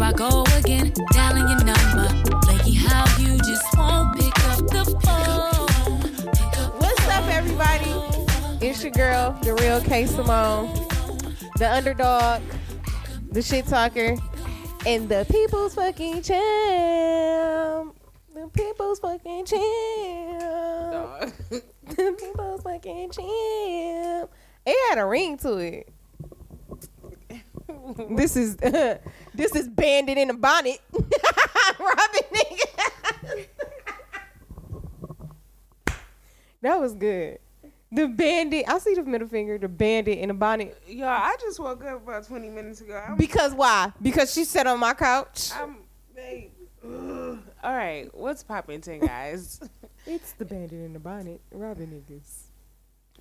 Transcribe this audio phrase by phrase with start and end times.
[0.00, 2.08] Here I go again, dialing your number.
[2.46, 6.78] Flaky how you just won't pick up the phone.
[6.78, 7.90] What's up, everybody?
[8.66, 10.72] It's your girl, the real K Simone,
[11.58, 12.40] the underdog,
[13.30, 14.16] the shit talker,
[14.86, 17.94] and the people's fucking champ.
[18.34, 21.34] The people's fucking champ.
[21.50, 24.30] the people's fucking champ.
[24.64, 25.92] It had a ring to it.
[28.10, 28.56] This is
[29.34, 30.78] this is bandit in a bonnet.
[30.92, 33.46] Robin nigga.
[36.62, 37.38] that was good.
[37.92, 38.66] The bandit.
[38.68, 39.58] I see the middle finger.
[39.58, 40.80] The bandit in a bonnet.
[40.86, 43.02] Yo, I just woke up about 20 minutes ago.
[43.08, 43.92] I'm, Because why?
[44.00, 45.50] Because she sat on my couch.
[45.54, 45.78] I'm
[46.14, 46.50] babe.
[46.84, 47.38] ugh.
[47.62, 49.60] All right, what's popping, ten guys?
[50.06, 51.42] It's the bandit in the bonnet.
[51.52, 52.44] Robin niggas.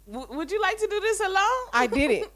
[0.09, 1.67] W- would you like to do this alone?
[1.73, 2.31] I did it.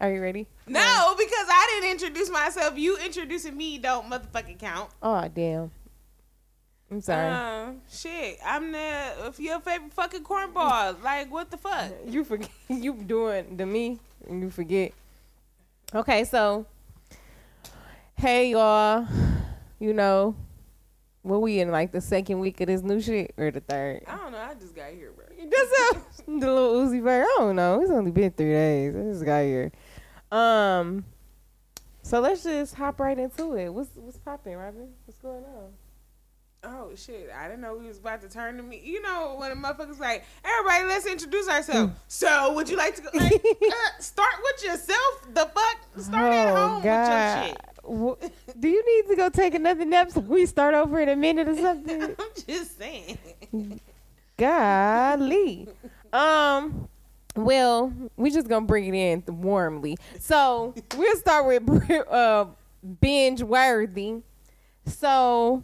[0.00, 0.46] Are you ready?
[0.66, 2.78] no, because I didn't introduce myself.
[2.78, 4.90] You introducing me don't motherfucking count.
[5.02, 5.70] Oh damn.
[6.90, 7.28] I'm sorry.
[7.28, 11.02] Uh, shit, I'm the if your favorite fucking cornball.
[11.02, 11.92] Like, what the fuck?
[12.06, 12.50] you forget.
[12.68, 14.92] You doing to me, and you forget.
[15.94, 16.64] Okay, so
[18.16, 19.06] hey y'all.
[19.80, 20.34] You know,
[21.22, 24.02] what we in like the second week of this new shit or the third?
[24.06, 24.38] I don't know.
[24.38, 25.24] I just got here, bro.
[25.38, 27.22] That's a, the little Uzi Vert.
[27.24, 27.80] I don't know.
[27.82, 28.96] It's only been three days.
[28.96, 29.70] I just got here.
[30.30, 31.04] Um.
[32.02, 33.68] So let's just hop right into it.
[33.68, 34.88] What's what's popping, Robin?
[35.04, 35.72] What's going on?
[36.64, 37.30] Oh shit!
[37.36, 38.80] I didn't know we was about to turn to me.
[38.82, 43.02] You know when a motherfucker's like, "Everybody, let's introduce ourselves." so, would you like to
[43.02, 43.10] go?
[43.14, 45.28] Like, uh, start with yourself.
[45.34, 46.02] The fuck?
[46.02, 48.60] Start at home with your shit.
[48.60, 51.48] Do you need to go take another nap so we start over in a minute
[51.48, 52.02] or something?
[52.02, 53.18] I'm just saying.
[54.36, 55.68] Golly.
[56.12, 56.88] Um.
[57.44, 59.96] Well, we just gonna bring it in warmly.
[60.18, 62.46] So we'll start with uh,
[63.00, 64.22] binge worthy.
[64.86, 65.62] So,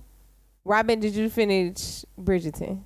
[0.64, 2.80] Robin, did you finish Bridgerton?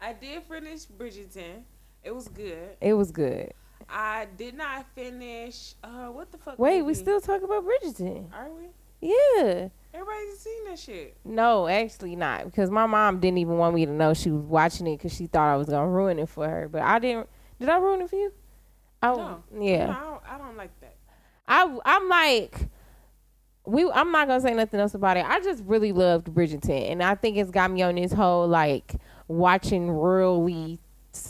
[0.00, 1.62] I did finish Bridgerton.
[2.02, 2.76] It was good.
[2.80, 3.52] It was good.
[3.88, 5.74] I did not finish.
[5.82, 6.58] Uh, what the fuck?
[6.58, 8.26] Wait, we still talk about Bridgerton?
[8.32, 8.68] are we?
[9.00, 9.68] Yeah.
[9.92, 11.16] Everybody's seen that shit.
[11.24, 14.86] No, actually not, because my mom didn't even want me to know she was watching
[14.86, 16.68] it because she thought I was gonna ruin it for her.
[16.68, 17.28] But I didn't.
[17.58, 18.32] Did I ruin it for you?
[19.02, 19.42] I, No.
[19.60, 19.86] Yeah.
[19.86, 20.96] No, I don't, I don't like that.
[21.46, 22.68] I I'm like
[23.66, 25.24] we I'm not gonna say nothing else about it.
[25.26, 28.94] I just really loved Bridgerton and I think it's got me on this whole like
[29.28, 30.78] watching royally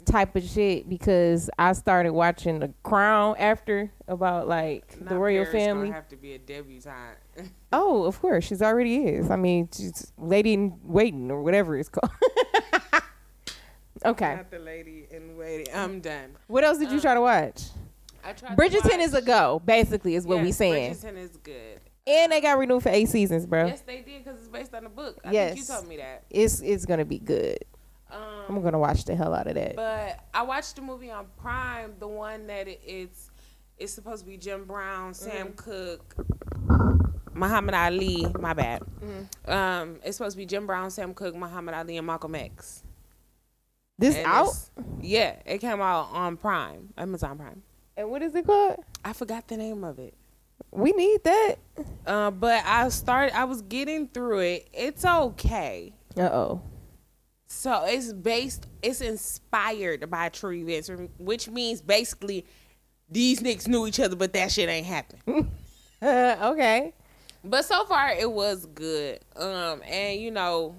[0.06, 5.64] type of shit because I started watching The Crown after about like the royal Paris
[5.64, 5.91] family.
[5.91, 7.18] Have to be a debutante.
[7.76, 9.32] Oh, of course, she's already is.
[9.32, 12.12] I mean, she's lady in waiting or whatever it's called.
[14.04, 14.37] okay.
[14.37, 15.75] Not the lady in waiting.
[15.75, 16.37] I'm done.
[16.47, 17.62] What else did you try to watch?
[18.25, 18.56] I tried.
[18.56, 19.60] Bridgerton to is a go.
[19.65, 20.94] Basically, is what we Yes, saying.
[20.94, 21.81] Bridgerton is good.
[22.06, 23.66] And they got renewed for eight seasons, bro.
[23.66, 25.19] Yes, they did because it's based on a book.
[25.25, 25.54] I Yes.
[25.54, 26.25] think you told me that.
[26.31, 27.59] It's it's gonna be good.
[28.10, 29.75] Um, I'm gonna watch the hell out of that.
[29.76, 33.31] But I watched the movie on Prime, the one that it, it's
[33.78, 35.54] it's supposed to be Jim Brown, Sam Mm-hmm.
[35.56, 36.15] Cooke,
[37.34, 38.26] Muhammad Ali.
[38.38, 38.82] My bad.
[39.03, 39.50] Mm-hmm.
[39.50, 42.82] Um, it's supposed to be Jim Brown, Sam Cooke, Muhammad Ali, and Malcolm X.
[43.99, 44.50] This And out?
[45.00, 47.62] Yeah, it came out on Prime, Amazon Prime.
[47.97, 48.84] And what is it called?
[49.05, 50.15] I forgot the name of it.
[50.71, 51.55] We need that.
[52.06, 53.37] Uh, but I started.
[53.37, 54.69] I was getting through it.
[54.72, 55.93] It's okay.
[56.16, 56.62] Uh oh.
[57.47, 62.44] So it's based, it's inspired by true events, which means basically
[63.09, 65.50] these niggas knew each other, but that shit ain't happened.
[66.03, 66.93] okay.
[67.44, 69.21] but so far it was good.
[69.37, 70.75] Um, and you know,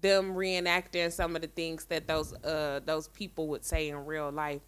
[0.00, 4.30] them reenacting some of the things that those uh those people would say in real
[4.30, 4.62] life,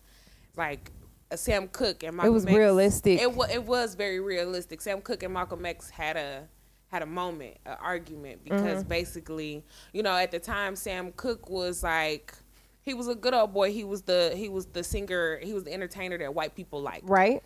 [0.57, 0.91] like
[1.31, 2.55] uh, Sam Cooke and Malcolm was X.
[2.55, 3.21] realistic.
[3.21, 4.81] It was it was very realistic.
[4.81, 6.49] Sam Cooke and Malcolm X had a
[6.89, 8.57] had a moment, an argument Mm-hmm.
[8.57, 12.35] because basically, you know, at the time Sam Cooke was like
[12.85, 13.73] he was a good old boy.
[13.73, 17.09] He was the he was the singer, he was the entertainer that white people liked.
[17.09, 17.43] Right.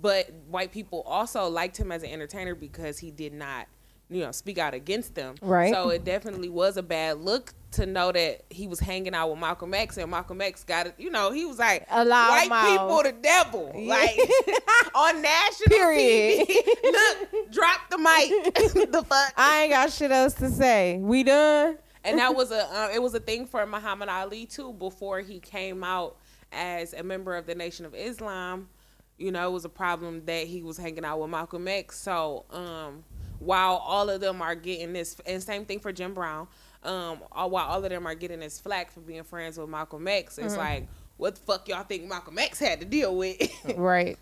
[0.00, 3.66] But white people also liked him as an entertainer because he did not,
[4.10, 5.34] you know, speak out against them.
[5.42, 5.72] Right.
[5.72, 9.38] So it definitely was a bad look to know that he was hanging out with
[9.38, 10.94] Malcolm X and Malcolm X got it.
[10.96, 13.90] You know, he was like white people the devil, Yeah.
[13.94, 14.18] like
[14.94, 16.48] on national Period.
[16.48, 16.82] TV.
[16.84, 18.54] Look, drop the mic.
[18.92, 19.32] the fuck.
[19.36, 20.98] I ain't got shit else to say.
[20.98, 21.76] We done.
[22.04, 25.38] and that was a uh, it was a thing for Muhammad Ali too before he
[25.38, 26.16] came out
[26.52, 28.70] as a member of the Nation of Islam.
[29.18, 31.98] You know, it was a problem that he was hanging out with Malcolm X.
[32.00, 33.04] So, um,
[33.38, 36.48] while all of them are getting this, and same thing for Jim Brown,
[36.82, 40.06] um, all, while all of them are getting this flack for being friends with Malcolm
[40.08, 40.86] X, it's like,
[41.16, 43.36] what the fuck y'all think Malcolm X had to deal with?
[43.76, 44.16] Right.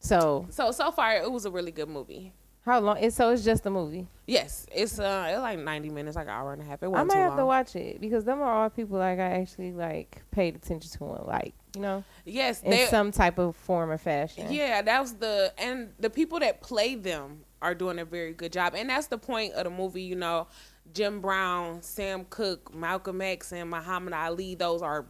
[0.00, 2.32] So So so far, it was a really good movie.
[2.64, 2.98] how long?
[2.98, 4.06] It's so it's just a movie.
[4.26, 6.82] Yes, it's uh, it's like ninety minutes, like an hour and a half.
[6.82, 7.38] It I wasn't might too have long.
[7.38, 11.04] to watch it because them are all people like I actually like paid attention to
[11.14, 14.52] and like you know Yes, in some type of form or fashion.
[14.52, 18.52] Yeah, that was the and the people that play them are doing a very good
[18.52, 20.02] job, and that's the point of the movie.
[20.02, 20.46] You know,
[20.92, 24.54] Jim Brown, Sam Cooke, Malcolm X, and Muhammad Ali.
[24.54, 25.06] Those are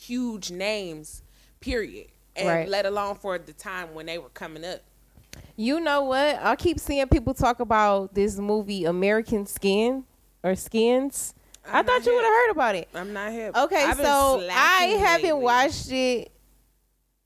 [0.00, 1.22] huge names.
[1.60, 2.08] Period.
[2.34, 2.68] And Right.
[2.68, 4.80] let alone for the time when they were coming up.
[5.56, 6.38] You know what?
[6.42, 10.04] I keep seeing people talk about this movie American Skin
[10.42, 11.34] or Skins.
[11.64, 12.88] i I'm thought you would have heard about it.
[12.94, 13.56] I'm not hip.
[13.56, 15.42] Okay, I've so I haven't lately.
[15.42, 16.31] watched it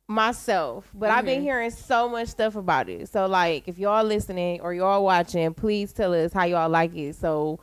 [0.09, 1.45] myself, but I've been Mhm.
[1.45, 3.09] hearing so much stuff about it.
[3.09, 7.17] So like if y'all listening or y'all watching, please tell us how y'all like it
[7.17, 7.59] so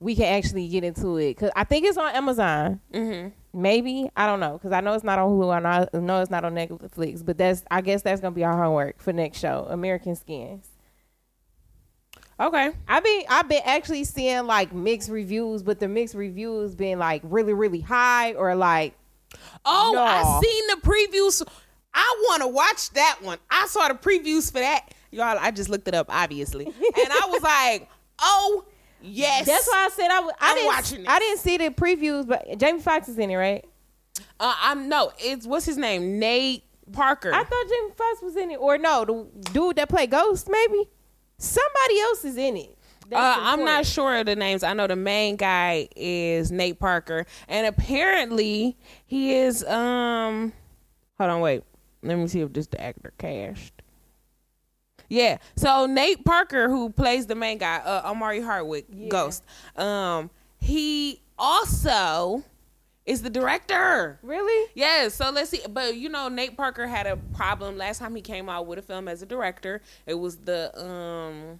[0.00, 2.80] we can actually get into it cuz I think it's on Amazon.
[2.92, 3.32] Mhm.
[3.52, 6.30] Maybe, I don't know cuz I know it's not on Hulu and I know it's
[6.30, 9.38] not on Netflix, but that's I guess that's going to be our homework for next
[9.38, 10.68] show, American Skins.
[12.40, 12.70] Okay.
[12.88, 17.22] I've been I've been actually seeing like mixed reviews, but the mixed reviews been like
[17.24, 18.94] really really high or like
[19.64, 20.02] Oh, No.
[20.02, 21.46] I seen the previews.
[21.94, 23.38] I want to watch that one.
[23.50, 24.88] I saw the previews for that.
[25.10, 26.66] Y'all, I just looked it up, obviously.
[26.66, 27.88] and I was like,
[28.20, 28.64] oh,
[29.00, 29.46] yes.
[29.46, 30.66] That's why I said I, w- I I'm didn't.
[30.66, 31.08] watching it.
[31.08, 33.64] I didn't see the previews, but Jamie Foxx is in it, right?
[34.40, 36.18] Uh, I'm, no, it's, what's his name?
[36.18, 37.32] Nate Parker.
[37.32, 40.88] I thought Jamie Foxx was in it, or no, the dude that played Ghost, maybe.
[41.38, 42.74] Somebody else is in it.
[43.10, 44.62] Uh, I'm not sure of the names.
[44.62, 48.76] I know the main guy is Nate Parker, and apparently
[49.06, 49.64] he is.
[49.64, 50.52] Um,
[51.16, 51.62] hold on, wait.
[52.02, 53.72] Let me see if this the actor cast.
[55.10, 59.08] Yeah, so Nate Parker, who plays the main guy, uh, Omari Hardwick, Yeah.
[59.08, 59.42] Ghost.
[59.74, 60.28] Um,
[60.60, 62.44] he also
[63.06, 64.18] is the director.
[64.22, 64.70] Really?
[64.74, 65.62] Yes, so let's see.
[65.68, 68.82] But you know, Nate Parker had a problem last time he came out with a
[68.82, 69.80] film as a director.
[70.04, 71.58] It was the um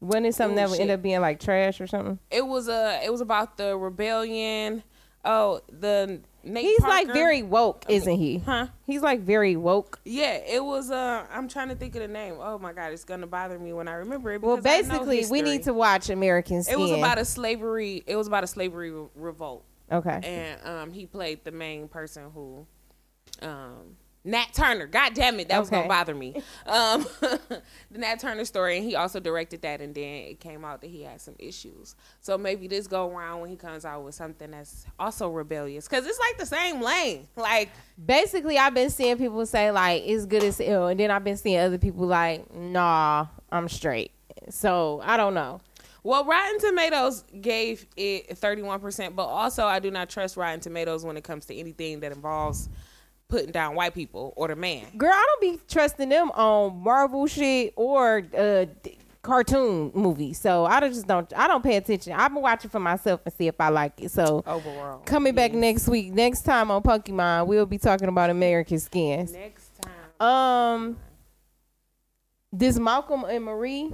[0.00, 2.18] Wasn't it something that would end up being like trash or something?
[2.30, 4.82] it was a it was about the rebellion.
[5.22, 8.38] Oh, the Nate He's like very woke, isn't he?
[8.38, 8.68] huh?
[8.86, 10.00] He's like very woke.
[10.04, 10.90] Yeah, it was.
[10.90, 12.36] Uh, I'm trying to think of the name.
[12.40, 14.40] Oh my god, it's gonna bother me when I remember it.
[14.40, 16.78] Well, because I know basically, we need to watch American Skin.
[16.78, 18.02] It was about a slavery.
[18.06, 20.20] It was about a slavery re- revolt, okay.
[20.22, 22.66] and um, he played the main person who,
[23.42, 24.86] um, Nat Turner.
[24.86, 26.42] God damn it, that was gonna bother me.
[26.66, 30.80] Um, the Nat Turner story, and he also directed that, and then it came out
[30.82, 31.96] that he had some issues.
[32.20, 36.06] So maybe this go around when he comes out with something that's also rebellious, because
[36.06, 37.28] it's like the same lane.
[37.36, 37.70] Like,
[38.04, 41.36] Basically, I've been seeing people say like it's good as ill, and then I've been
[41.36, 44.12] seeing other people like, nah, I'm straight.
[44.48, 45.60] So I don't know.
[46.02, 51.16] well, Rotten Tomatoes gave it 31%, but also I do not trust Rotten Tomatoes when
[51.16, 52.68] it comes to anything that involves
[53.30, 54.86] putting down white people or the man.
[54.96, 60.38] Girl, I don't be trusting them on Marvel shit or uh, d- cartoon movies.
[60.40, 61.32] So I just don't.
[61.36, 62.12] I don't pay attention.
[62.12, 64.10] I've been watching for myself and see if I like it.
[64.10, 64.98] So Overall.
[65.06, 69.32] coming back next week, next time on Pokemon, we'll be talking about American Skins.
[69.32, 70.26] Next time.
[70.28, 70.96] Um,
[72.52, 73.92] this Malcolm and Marie.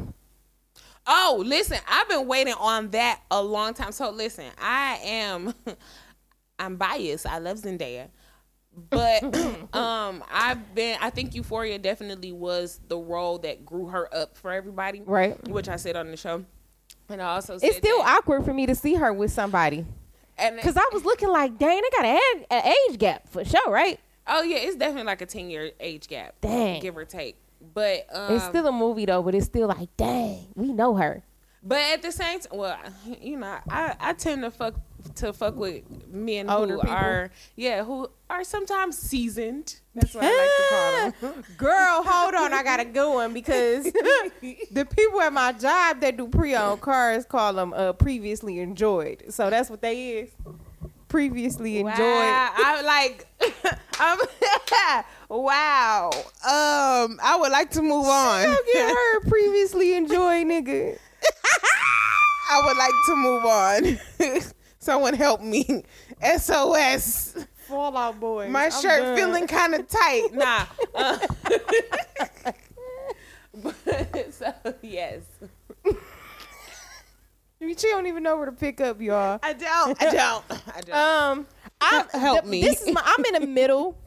[1.09, 3.93] Oh, listen, I've been waiting on that a long time.
[3.93, 5.55] So listen, I am
[6.59, 7.27] I'm biased.
[7.27, 8.09] I love Zendaya.
[8.91, 9.23] But
[9.75, 14.53] um I've been I think Euphoria definitely was the role that grew her up for
[14.53, 15.03] everybody.
[15.05, 15.37] Right.
[15.49, 16.45] Which I said on the show.
[17.09, 19.87] And I also said It's still that, awkward for me to see her with somebody
[20.39, 23.71] and because I was looking like, dang, they got an an age gap for sure,
[23.71, 23.99] right?
[24.27, 26.35] Oh yeah, it's definitely like a ten year age gap.
[26.41, 26.81] Dang.
[26.81, 27.37] Give or take.
[27.75, 31.23] But um it's still a movie though, but it's still like, dang, we know her.
[31.63, 32.79] But at the same time, well,
[33.21, 34.75] you know, I, I tend to fuck
[35.17, 36.95] to fuck with men Older who people?
[36.95, 39.81] are yeah who are sometimes seasoned.
[39.95, 41.45] That's what I like to call them.
[41.57, 43.85] Girl, hold on, I got a good one because
[44.71, 49.25] the people at my job that do pre-owned cars call them uh, previously enjoyed.
[49.31, 50.31] So that's what they is.
[51.09, 51.99] Previously enjoyed.
[51.99, 53.27] Wow, I like.
[54.01, 54.19] I'm,
[55.31, 56.11] wow.
[56.13, 58.45] Um, I would like to move on.
[58.45, 60.99] Don't get her previously enjoyed, nigga.
[62.51, 64.53] I would like to move on.
[64.87, 65.83] Someone help me.
[66.39, 67.45] SOS.
[67.67, 68.49] Fallout boy.
[68.49, 70.29] My shirt feeling kind of tight.
[70.33, 70.65] Nah.
[70.95, 71.19] Uh,
[73.65, 73.75] but,
[74.33, 75.23] so yes,
[77.61, 79.41] She don't even know where to pick up, y'all.
[79.43, 80.01] I don't.
[80.01, 80.45] I don't.
[80.51, 80.95] I don't.
[80.95, 81.47] Um,
[81.81, 82.63] I'm Help th- me.
[82.63, 83.03] This is my.
[83.05, 83.99] I'm in the middle.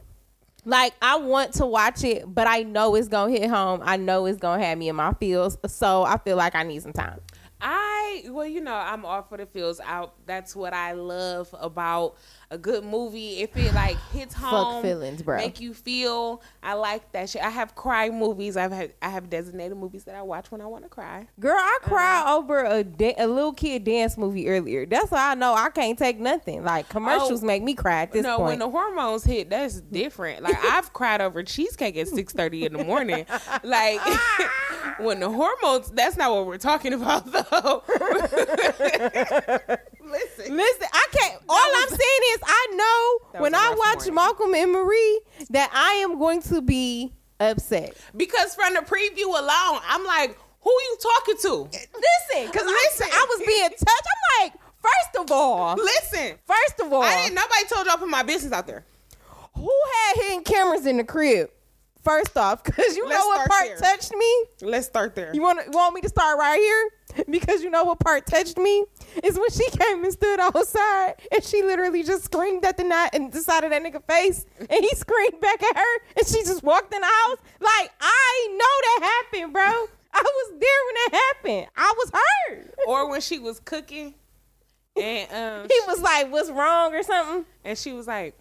[0.64, 3.80] Like I want to watch it, but I know it's gonna hit home.
[3.84, 5.58] I know it's gonna have me in my feels.
[5.66, 7.20] So I feel like I need some time.
[7.60, 10.14] I well, you know, I'm all for the feels out.
[10.26, 12.16] That's what I love about
[12.50, 13.38] a good movie.
[13.40, 15.36] If it like hits home, Fuck feelings, bro.
[15.36, 16.42] make you feel.
[16.62, 17.42] I like that shit.
[17.42, 18.56] I have cry movies.
[18.56, 21.28] I've had I have designated movies that I watch when I want to cry.
[21.38, 22.36] Girl, I cried Uh-huh.
[22.38, 24.86] over a da- a little kid dance movie earlier.
[24.86, 26.64] That's why I know I can't take nothing.
[26.64, 29.80] Like commercials Oh, make me cry at this point no, when the hormones hit, that's
[29.80, 30.42] different.
[30.42, 33.26] Like I've cried over cheesecake at six thirty in the morning.
[33.62, 34.00] Like
[35.02, 37.82] when the hormones, that's not what we're talking about though.
[40.02, 41.42] Listen, Listen, I can't.
[41.48, 42.66] All I'm was- saying is, I
[43.32, 44.14] know when I watch morning.
[44.14, 47.96] Malcolm and Marie that I am going to be upset.
[48.16, 51.52] because from the preview alone, I'm like, who you talking to?
[51.72, 53.06] Listen, because Listen.
[53.10, 53.84] I, I was being touched.
[53.86, 54.52] I'm like,
[54.82, 57.34] first of all, Listen, first of all, I didn't.
[57.36, 58.84] Nobody told y'all put my business out there.
[59.54, 61.50] who had hidden cameras in the crib?
[62.02, 63.76] First off, because you Let's know what part there.
[63.76, 64.44] touched me.
[64.62, 65.32] Let's start there.
[65.34, 66.90] You want want me to start right here?
[67.28, 68.84] Because you know what part touched me
[69.24, 73.10] is when she came and stood outside and she literally just screamed at the night
[73.14, 76.40] and the side of that nigga face and he screamed back at her and she
[76.44, 77.38] just walked in the house.
[77.58, 79.62] Like I know that happened, bro.
[80.14, 81.66] I was there when that happened.
[81.76, 82.74] I was hurt.
[82.86, 84.14] or when she was cooking,
[84.96, 87.44] and um, He was like, "What's wrong?" or something.
[87.64, 88.34] and she was like,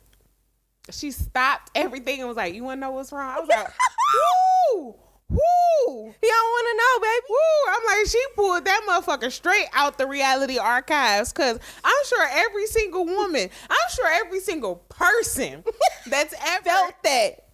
[0.91, 3.67] she stopped everything and was like, "You want to know what's wrong?" I was like,
[4.75, 4.95] "Woo,
[5.29, 5.39] woo."
[6.21, 7.25] He don't want to know, baby.
[7.29, 7.73] Woo!
[7.73, 11.31] I'm like, she pulled that motherfucker straight out the reality archives.
[11.33, 15.63] Cause I'm sure every single woman, I'm sure every single person
[16.07, 17.45] that's ever Felt that.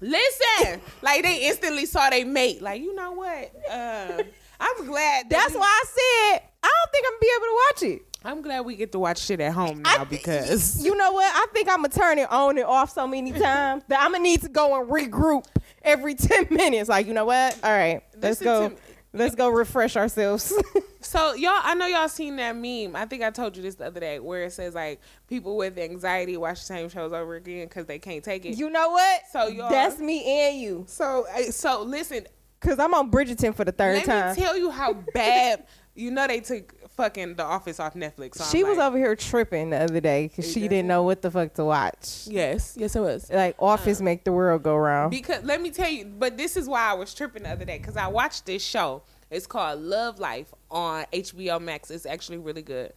[0.00, 2.62] listen, like they instantly saw they mate.
[2.62, 3.52] Like, you know what?
[3.70, 4.26] Um,
[4.60, 5.28] I'm glad.
[5.28, 7.82] that That's we- why I said I don't think I'm gonna be able to watch
[7.82, 8.02] it.
[8.24, 11.30] I'm glad we get to watch shit at home now thi- because you know what?
[11.34, 14.22] I think I'm gonna turn it on and off so many times that I'm gonna
[14.24, 15.46] need to go and regroup
[15.82, 16.88] every ten minutes.
[16.88, 17.54] Like, you know what?
[17.62, 18.76] All right, let's Listen go.
[19.12, 20.52] Let's go refresh ourselves.
[21.02, 22.96] So y'all, I know y'all seen that meme.
[22.96, 25.78] I think I told you this the other day, where it says like people with
[25.78, 28.58] anxiety watch the same shows over again because they can't take it.
[28.58, 29.20] you know what?
[29.30, 32.26] So y'all- that's me and you, so, uh, so listen.
[32.58, 34.34] cause I'm on Bridgerton for the third Let time.
[34.34, 35.66] me tell you how bad.
[35.94, 38.36] you know they took fucking The Office off Netflix.
[38.36, 41.30] so she was over here tripping the other day because she didn't know what the
[41.30, 42.26] fuck to watch.
[42.26, 43.30] Yes, yes, it was.
[43.30, 45.10] Like Office make the world go round.
[45.10, 47.78] Because let me tell you, but this is why I was tripping the other day
[47.78, 49.02] because I watched this show.
[49.28, 51.90] It's called Love Life on HBO Max.
[51.90, 52.92] It's actually really good.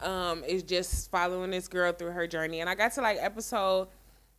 [0.00, 3.88] Um, it's just following this girl through her journey, and I got to like episode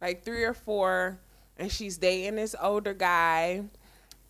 [0.01, 1.17] like three or four,
[1.57, 3.63] and she's dating this older guy,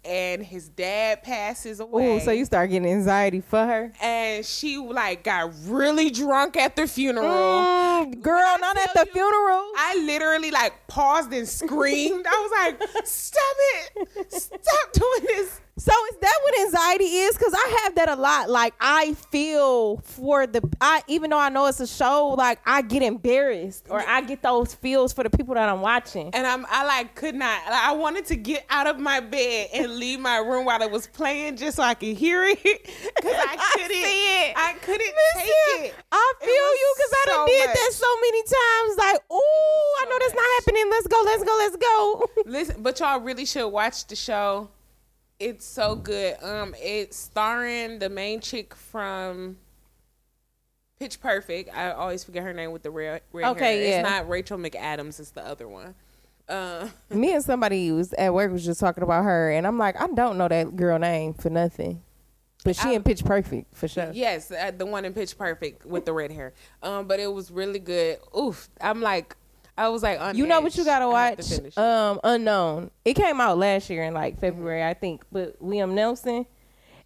[0.05, 2.15] and his dad passes away.
[2.15, 3.91] Oh, so you start getting anxiety for her.
[4.01, 7.25] and she like got really drunk at the funeral.
[7.27, 9.63] Mm, girl, not at the you, funeral.
[9.75, 12.25] I literally like paused and screamed.
[12.27, 14.31] I was like, "Stop it!
[14.31, 17.37] Stop doing this!" So is that what anxiety is?
[17.37, 18.49] Because I have that a lot.
[18.49, 22.81] Like I feel for the I even though I know it's a show, like I
[22.81, 26.31] get embarrassed or I get those feels for the people that I'm watching.
[26.35, 27.63] And I'm I like could not.
[27.65, 30.91] Like, I wanted to get out of my bed and leave my room while it
[30.91, 32.61] was playing just so I could hear it
[33.15, 33.89] because I I couldn't.
[34.03, 34.53] see it.
[34.57, 35.49] I couldn't Listen,
[35.81, 35.95] take it.
[36.11, 37.75] I feel was you because I done so did much.
[37.75, 38.97] that so many times.
[38.97, 40.89] Like, ooh, I know that's not happening.
[40.91, 42.29] Let's go, let's go, let's go.
[42.45, 44.69] Listen, but y'all really should watch the show.
[45.39, 46.35] It's so good.
[46.43, 49.57] Um, it's starring the main chick from
[50.99, 51.73] Pitch Perfect.
[51.73, 53.87] I always forget her name with the red, red Okay, hair.
[53.89, 53.99] yeah.
[54.01, 55.19] It's not Rachel McAdams.
[55.19, 55.95] It's the other one.
[56.49, 59.99] Uh, Me and somebody was at work was just talking about her, and I'm like,
[60.01, 62.01] I don't know that girl name for nothing,
[62.65, 64.09] but she I- in Pitch Perfect for sure.
[64.13, 66.53] yes, uh, the one in Pitch Perfect with the red hair.
[66.83, 68.17] Um, but it was really good.
[68.37, 69.35] Oof, I'm like,
[69.79, 71.77] I was like, You know what you gotta watch?
[71.77, 72.91] Um, Unknown.
[73.05, 75.23] It came out last year in like February, I think.
[75.31, 76.45] But Liam Nelson,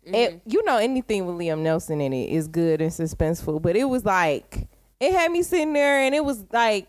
[0.06, 0.16] Mm-hmm.
[0.16, 3.62] it you know anything with Liam Nelson in it is good and suspenseful.
[3.62, 4.68] But it was like
[5.00, 6.88] it had me sitting there, and it was like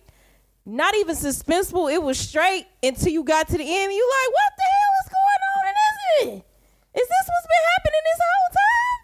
[0.67, 1.93] not even suspenseful.
[1.93, 3.85] It was straight until you got to the end.
[3.85, 5.75] And you like, what the hell is going on in
[6.35, 6.45] this?
[7.03, 8.99] Is this what's been happening this whole time?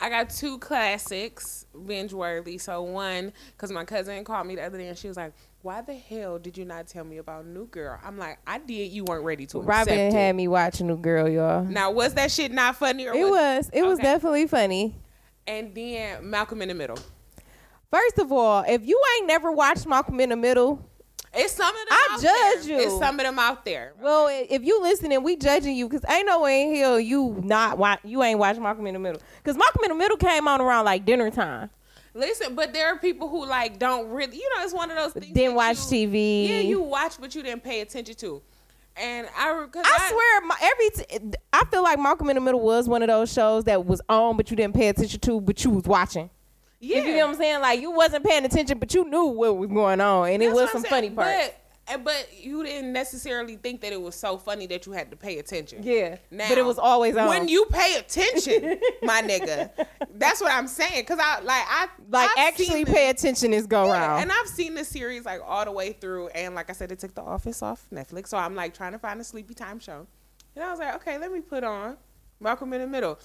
[0.03, 2.57] I got two classics binge worthy.
[2.57, 5.31] So one, because my cousin called me the other day and she was like,
[5.61, 8.91] "Why the hell did you not tell me about New Girl?" I'm like, "I did.
[8.91, 11.63] You weren't ready to Robin accept had it." me watching New Girl, y'all.
[11.63, 13.69] Now was that shit not funny or It was.
[13.71, 14.03] It was Okay.
[14.03, 14.93] definitely funny.
[15.47, 16.97] And then Malcolm in the Middle.
[17.89, 20.83] First of all, if you ain't never watched Malcolm in the Middle,
[21.35, 21.87] It's some of them.
[21.91, 22.79] I judge there.
[22.79, 22.85] you.
[22.85, 23.93] It's some of them out there.
[24.01, 27.77] well, if you listening, we judging you because ain't no way in hell you not
[27.77, 27.99] watch.
[28.03, 30.85] You ain't watch Malcolm in the Middle because Malcolm in the Middle came on around
[30.85, 31.69] like dinner time.
[32.13, 34.37] Listen, but there are people who like don't really.
[34.37, 35.33] You know, it's one of those things.
[35.33, 36.47] Didn't watch you- TV.
[36.49, 38.41] Yeah, you watch, but you didn't pay attention to.
[38.95, 42.41] And I, cause I swear, my every t- I I feel like Malcolm in the
[42.41, 45.41] Middle was one of those shows that was on, but you didn't pay attention to,
[45.41, 46.29] but you was watching.
[46.83, 47.61] Yeah, You know what I'm saying?
[47.61, 50.69] Like you wasn't paying attention, but you knew what was going on, and it was
[50.71, 51.51] some funny parts.
[51.87, 55.17] But, but you didn't necessarily think that it was so funny that you had to
[55.17, 55.83] pay attention.
[55.83, 57.27] yeah, Now, but it was always on.
[57.29, 59.69] When you pay attention, my nigga,
[60.15, 61.05] that's what I'm saying.
[61.05, 64.21] Cause I like I like I've actually pay attention is go Yeah, round.
[64.23, 66.99] And I've seen the series like all the way through, and like I said, it
[66.99, 70.05] took The Office off Netflix, so I'm like trying to find a sleepy time show,
[70.55, 71.97] and I was like, okay, let me put on
[72.39, 73.19] Malcolm in the Middle.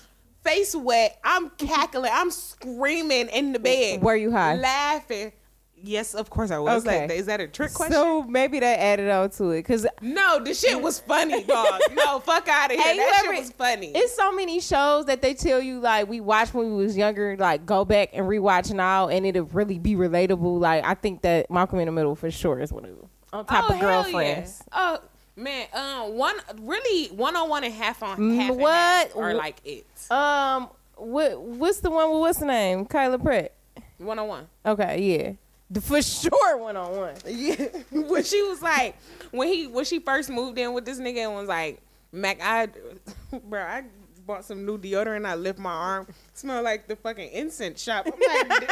[0.48, 4.00] Face wet, I'm cackling, I'm screaming in the bed.
[4.00, 4.54] Were you high?
[4.56, 5.32] Laughing.
[5.76, 6.86] Yes, of course I was.
[6.86, 7.02] Okay.
[7.02, 7.92] Like, is that a trick question?
[7.92, 11.80] So maybe that added on to it because no, the shit was funny, dog.
[11.92, 12.82] no, fuck out of here.
[12.82, 13.92] Hey, that ever- shit was funny.
[13.94, 17.36] it's so many shows that they tell you like we watched when we was younger.
[17.36, 20.58] Like go back and rewatch now, and it'll really be relatable.
[20.58, 23.08] Like I think that Malcolm in the Middle for sure is one of them.
[23.34, 24.62] On top oh, of girlfriends.
[24.72, 24.96] Yeah.
[24.96, 24.98] Oh
[25.38, 28.72] man, um, one really one on one and half on half and what?
[28.72, 29.86] half are like it.
[30.10, 32.84] Um, what what's the one with what's the name?
[32.84, 33.54] Kyla Pratt.
[33.98, 34.48] One on one.
[34.66, 35.32] Okay, yeah,
[35.70, 37.14] the for sure one on one.
[37.26, 38.96] Yeah, when she was like,
[39.30, 41.80] when he when she first moved in with this nigga and was like,
[42.12, 42.68] Mac, I,
[43.44, 43.84] bro, I
[44.26, 45.26] bought some new deodorant.
[45.26, 48.06] I lift my arm, smell like the fucking incense shop.
[48.06, 48.70] I'm like,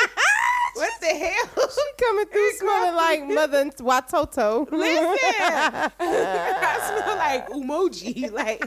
[0.77, 1.69] what the hell?
[1.71, 4.71] She coming through smelling like Mother Watoto.
[4.71, 5.05] Listen,
[6.01, 8.31] I smell like emoji.
[8.37, 8.61] Like,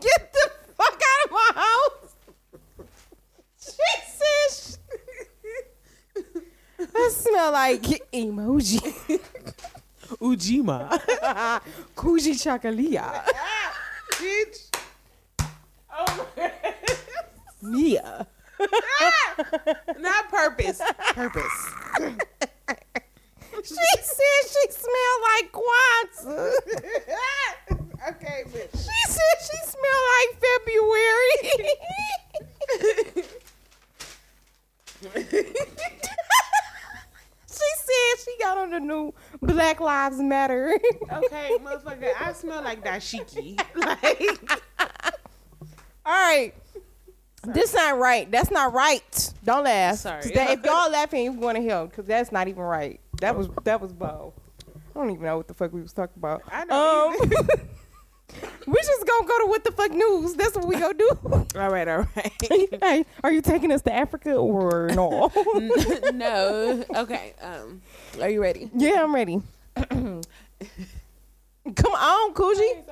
[0.00, 2.14] Get the fuck out of my house.
[3.58, 4.78] Jesus.
[6.96, 8.80] I smell like emoji.
[10.20, 11.00] Ujima,
[11.96, 13.24] Kujichagulia.
[14.12, 14.70] bitch.
[15.90, 16.52] Oh my
[17.62, 18.26] Mia.
[19.98, 20.80] Not purpose.
[21.12, 21.74] Purpose.
[23.62, 26.52] She said she smelled like Kwanzaa.
[28.10, 28.72] okay, bitch.
[28.72, 31.38] She said she smelled like February.
[37.48, 40.78] she said she got on the new Black Lives Matter.
[41.12, 43.58] Okay, motherfucker, I smell like dashiki.
[43.74, 44.60] Like,
[46.04, 46.52] All right.
[47.46, 48.30] This not right.
[48.30, 49.32] That's not right.
[49.44, 49.96] Don't laugh.
[49.98, 50.22] Sorry.
[50.24, 53.00] if y'all laughing, you're going to hell because that's not even right.
[53.20, 54.32] That was that was bow.
[54.94, 56.42] I don't even know what the fuck we was talking about.
[56.50, 57.30] I know Um,
[58.66, 60.34] we just gonna go to what the fuck news.
[60.34, 61.10] That's what we gonna do.
[61.56, 62.32] all right, all right.
[62.80, 65.30] hey, are you taking us to Africa or no?
[66.14, 66.84] no.
[66.94, 67.34] Okay.
[67.42, 67.82] Um,
[68.20, 68.70] are you ready?
[68.74, 69.42] yeah, I'm ready.
[69.76, 70.22] Come
[71.94, 72.84] on, Coogee.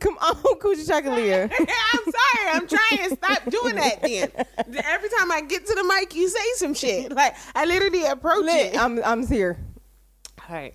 [0.00, 1.50] Come on, Kujichagulia.
[1.58, 2.48] I'm sorry.
[2.52, 4.02] I'm trying to stop doing that.
[4.02, 7.12] Then every time I get to the mic, you say some shit.
[7.14, 8.78] Like I literally approach Lit, it.
[8.78, 9.58] I'm I'm here.
[10.48, 10.74] All right.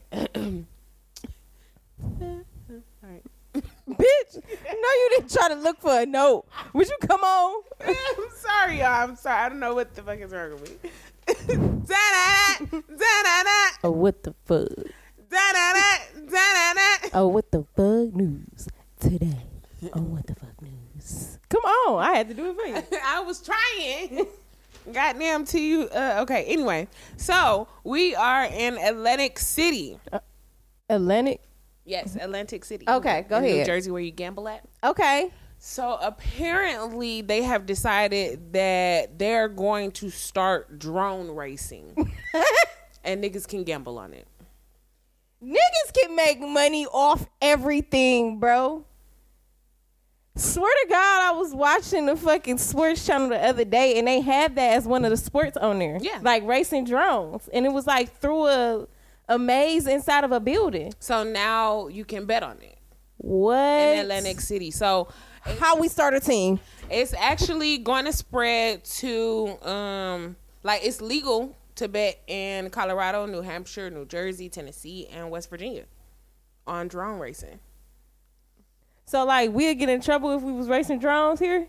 [3.89, 6.45] Bitch, no, you didn't try to look for a note.
[6.73, 7.63] Would you come on?
[7.85, 7.95] I'm
[8.37, 8.87] sorry, y'all.
[9.09, 9.37] I'm sorry.
[9.45, 10.89] I don't know what the fuck is wrong with me.
[11.27, 14.67] Da-da-da, da-da-da, Oh, what the fuck?
[15.29, 15.97] da-da-da,
[16.29, 17.09] da-da-da.
[17.13, 18.67] Oh, what the fuck news
[18.99, 19.37] today?
[19.93, 21.39] on what the fuck news?
[21.49, 22.99] Come on, I had to do it for you.
[23.05, 24.27] I was trying.
[24.93, 25.83] Goddamn to you.
[25.89, 26.87] Uh, okay, anyway.
[27.17, 29.99] So we are in Atlantic City.
[30.89, 31.41] Atlantic.
[31.85, 32.85] Yes, Atlantic City.
[32.87, 33.65] Okay, go in New ahead.
[33.65, 34.63] Jersey, where you gamble at.
[34.83, 35.31] Okay.
[35.61, 42.13] So apparently, they have decided that they're going to start drone racing,
[43.03, 44.25] and niggas can gamble on it.
[45.43, 48.85] Niggas can make money off everything, bro.
[50.39, 54.21] Swear to God, I was watching the fucking sports channel the other day, and they
[54.21, 55.97] had that as one of the sports on there.
[56.01, 56.19] Yeah.
[56.21, 58.87] like racing drones, and it was like through a
[59.27, 60.93] a maze inside of a building.
[60.99, 62.77] So now you can bet on it
[63.17, 63.55] What?
[63.59, 64.71] in Atlantic City.
[64.71, 65.09] So
[65.59, 66.59] How we start a team?
[66.89, 73.41] it's actually going to spread to um like it's legal to bet in Colorado, New
[73.41, 75.83] Hampshire, New Jersey, Tennessee, and West Virginia
[76.65, 77.59] on drone racing.
[79.09, 81.67] So like we'll get in trouble if we was racing drones here.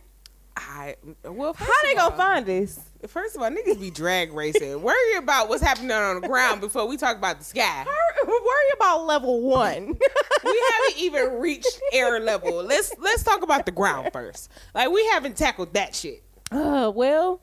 [0.58, 2.78] I well, How they gonna all- find us?
[3.06, 4.82] First of all, niggas be drag racing.
[4.82, 7.86] Worry about what's happening on the ground before we talk about the sky.
[8.26, 9.96] Worry about level one.
[10.42, 12.62] We haven't even reached air level.
[12.62, 14.50] Let's let's talk about the ground first.
[14.74, 16.22] Like we haven't tackled that shit.
[16.50, 17.40] uh, well,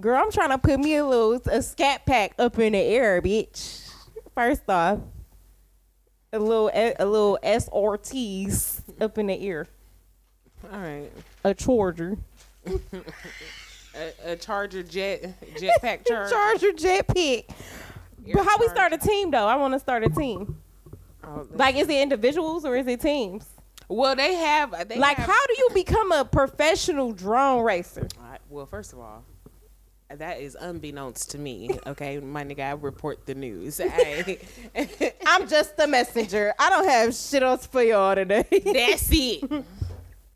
[0.00, 3.22] girl, I'm trying to put me a little a scat pack up in the air,
[3.22, 3.88] bitch.
[4.34, 4.98] First off,
[6.32, 9.66] a little a little SRTs up in the air,
[10.72, 11.10] All right,
[11.44, 12.16] a charger,
[12.66, 12.72] a,
[14.32, 16.30] a Charger jet jetpack charger.
[16.30, 17.44] charger jetpack.
[18.32, 19.46] But how we start a team though?
[19.46, 20.58] I want to start a team.
[21.24, 23.46] Oh, Like, is it individuals or is it teams?
[23.88, 24.88] well, they have.
[24.88, 28.08] They like, have- how do you become a professional drone racer?
[28.22, 29.24] I- well, first of all,
[30.18, 31.70] that is unbeknownst to me.
[31.86, 33.80] Okay, my nigga, I report the news.
[33.92, 34.38] Hey.
[35.26, 36.54] I'm just the messenger.
[36.58, 38.44] I don't have shit else for y'all today.
[38.50, 39.64] That's it.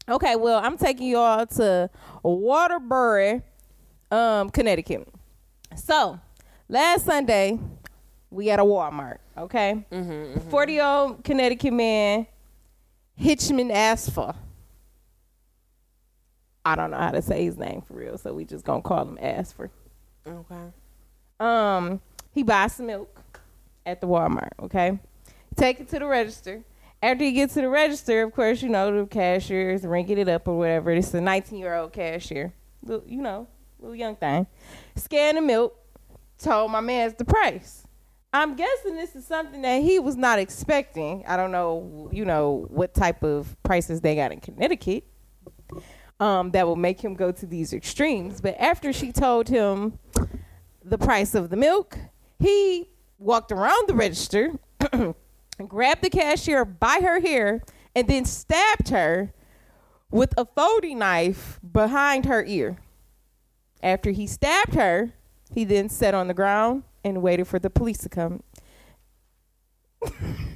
[0.08, 1.88] okay, well, I'm taking y'all to
[2.22, 3.42] Waterbury,
[4.10, 5.08] um, Connecticut.
[5.76, 6.18] So,
[6.68, 7.58] last Sunday,
[8.30, 9.18] we at a Walmart.
[9.38, 9.84] Okay,
[10.50, 12.26] 40 year old Connecticut man,
[13.20, 14.34] Hitchman Asfa.
[16.66, 19.02] I don't know how to say his name for real, so we just gonna call
[19.06, 19.70] him Asfer.
[20.26, 20.72] Okay.
[21.38, 22.00] Um,
[22.32, 23.40] he buys some milk
[23.86, 24.50] at the Walmart.
[24.60, 24.98] Okay,
[25.54, 26.62] take it to the register.
[27.00, 30.28] After he gets to the register, of course, you know the cashier is ringing it
[30.28, 30.90] up or whatever.
[30.90, 32.52] It's a 19 year old cashier,
[32.82, 33.46] Little- you know,
[33.78, 34.48] little young thing.
[34.96, 35.76] Scan the milk.
[36.38, 37.86] Told my man's the price.
[38.32, 41.24] I'm guessing this is something that he was not expecting.
[41.26, 45.04] I don't know, you know, what type of prices they got in Connecticut
[46.20, 48.40] um, that will make him go to these extremes.
[48.40, 49.98] But after she told him
[50.84, 51.98] the price of the milk,
[52.38, 54.52] he walked around the register,
[55.68, 57.62] grabbed the cashier by her hair,
[57.94, 59.32] and then stabbed her
[60.10, 62.78] with a folding knife behind her ear.
[63.82, 65.12] After he stabbed her,
[65.52, 68.42] he then sat on the ground and waited for the police to come.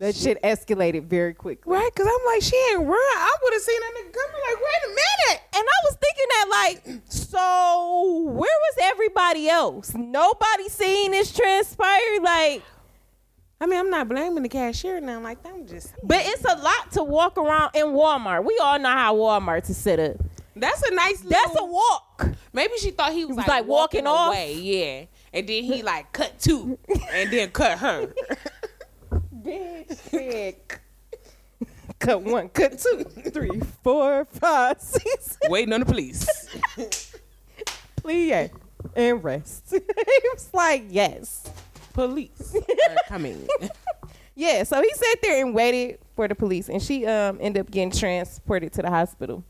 [0.00, 1.72] that shit escalated very quickly.
[1.72, 2.88] Right, because I'm like, she ain't run.
[2.96, 4.40] I would have seen that nigga coming.
[4.48, 5.42] Like, wait a minute.
[5.54, 9.94] And I was thinking that, like, so where was everybody else?
[9.94, 12.20] Nobody seen this transpire.
[12.22, 12.62] Like,
[13.60, 15.20] I mean, I'm not blaming the cashier now.
[15.20, 15.92] Like, I'm just.
[16.02, 18.44] but it's a lot to walk around in Walmart.
[18.44, 20.16] We all know how Walmart is set up.
[20.56, 21.20] That's a nice.
[21.20, 22.28] That's a walk.
[22.54, 24.28] Maybe she thought he was, was, like, like, walking walking, off.
[24.28, 24.54] away.
[24.54, 26.78] Yeah, and then he like cut two,
[27.12, 28.12] and then cut her.
[31.98, 35.38] cut one, cut two, three, four, five, six.
[35.48, 36.48] Waiting on the police.
[37.96, 38.50] Please
[38.96, 39.64] and rest.
[39.70, 39.80] he
[40.32, 41.50] was like, yes.
[41.92, 43.46] Police are coming.
[44.34, 47.70] Yeah, so he sat there and waited for the police, and she um ended up
[47.70, 49.44] getting transported to the hospital.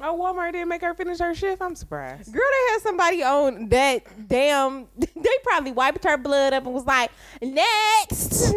[0.00, 1.60] Oh, Walmart didn't make her finish her shift.
[1.60, 2.32] I'm surprised.
[2.32, 4.86] Girl, they had somebody on that damn.
[4.96, 7.10] They probably wiped her blood up and was like,
[7.42, 8.52] next.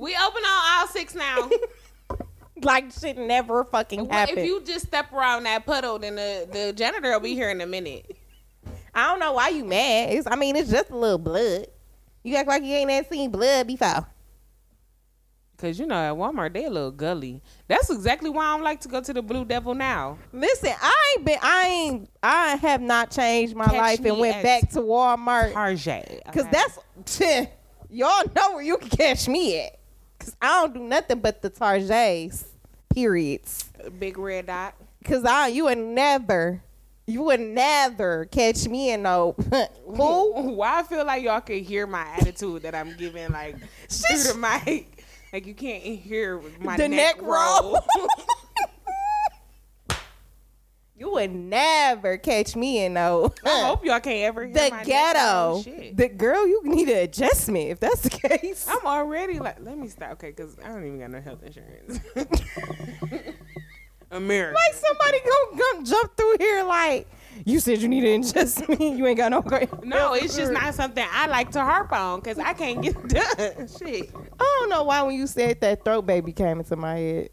[0.00, 1.50] We open on all six now.
[2.62, 4.38] like shit never fucking Well, happened.
[4.38, 7.60] if you just step around that puddle, then the, the janitor will be here in
[7.60, 8.16] a minute.
[8.94, 10.10] I don't know why you mad.
[10.14, 11.66] It's, I mean, it's just a little blood.
[12.22, 14.06] You act like you ain't never seen blood before.
[15.58, 17.42] Cause you know at Walmart they a little gully.
[17.68, 20.16] That's exactly why I don't like to go to the Blue Devil now.
[20.32, 21.38] Listen, I ain't been.
[21.42, 22.10] I ain't.
[22.22, 26.22] I have not changed my Catch life and went back to Walmart Target.
[26.24, 26.78] because that's
[27.90, 29.79] y'all know where you can catch me at.
[30.20, 32.44] Cause I don't do nothing but the Tarjets.
[32.94, 33.70] Periods.
[33.84, 34.74] a big red dot.
[35.04, 36.62] Cause I you would never,
[37.06, 39.34] you would never catch me in no
[39.86, 40.52] who.
[40.52, 43.56] Why I feel like y'all can hear my attitude that I'm giving like
[43.88, 45.04] through the mic.
[45.32, 47.72] Like you can't hear my the neck, neck roll.
[47.72, 48.08] roll.
[51.00, 55.62] you would never catch me in no I hope y'all can't ever hear the ghetto.
[55.94, 58.66] The girl, you need an adjustment if that's the case.
[58.68, 60.12] I'm already like, let me stop.
[60.12, 62.00] Okay, because I don't even got no health insurance.
[64.12, 64.58] America.
[64.58, 67.06] like somebody gonna, gonna jump through here like
[67.44, 68.20] you said you need an
[68.78, 68.96] me.
[68.96, 69.70] you ain't got no great.
[69.84, 73.08] No, it's just not something I like to harp on because I can't get it
[73.08, 73.68] done.
[73.68, 74.10] Shit.
[74.38, 77.30] I don't know why when you said that throat baby came into my head.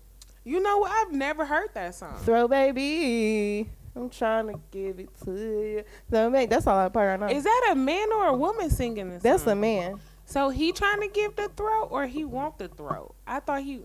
[0.47, 0.91] You know what?
[0.91, 2.15] I've never heard that song.
[2.19, 3.69] Throw baby.
[3.93, 5.83] I'm trying to give it to you.
[6.10, 6.45] Throw baby.
[6.45, 7.27] That's all I play right now.
[7.27, 9.21] Is that a man or a woman singing this?
[9.21, 9.99] That's a man.
[10.23, 13.13] So he trying to give the throat or he want the throat?
[13.27, 13.81] I thought he.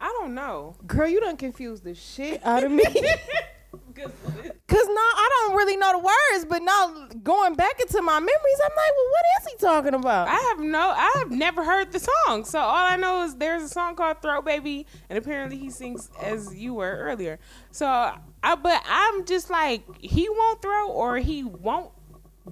[0.00, 0.74] I don't know.
[0.86, 2.82] Girl, you done confused the shit out of me.
[4.02, 8.60] Cause no, I don't really know the words, but now going back into my memories,
[8.64, 10.28] I'm like, well, what is he talking about?
[10.28, 10.78] I have no.
[10.96, 12.44] I have never heard the song.
[12.44, 16.08] So all I know is there's a song called "Throat Baby," and apparently he sings
[16.22, 17.40] as you were earlier.
[17.72, 21.90] So I, but I'm just like he won't throw or he won't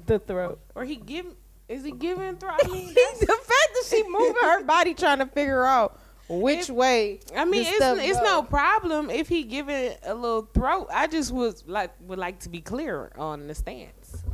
[0.07, 0.61] the throat.
[0.75, 1.27] or he give.
[1.69, 2.61] Is he giving throat?
[2.65, 6.71] I mean, the fact that she moving her body trying to figure out which If-
[6.71, 7.21] way.
[7.37, 10.89] I mean, it's it's no problem if he give it a little throat.
[10.93, 14.25] I just was like would like to be clear on the stance.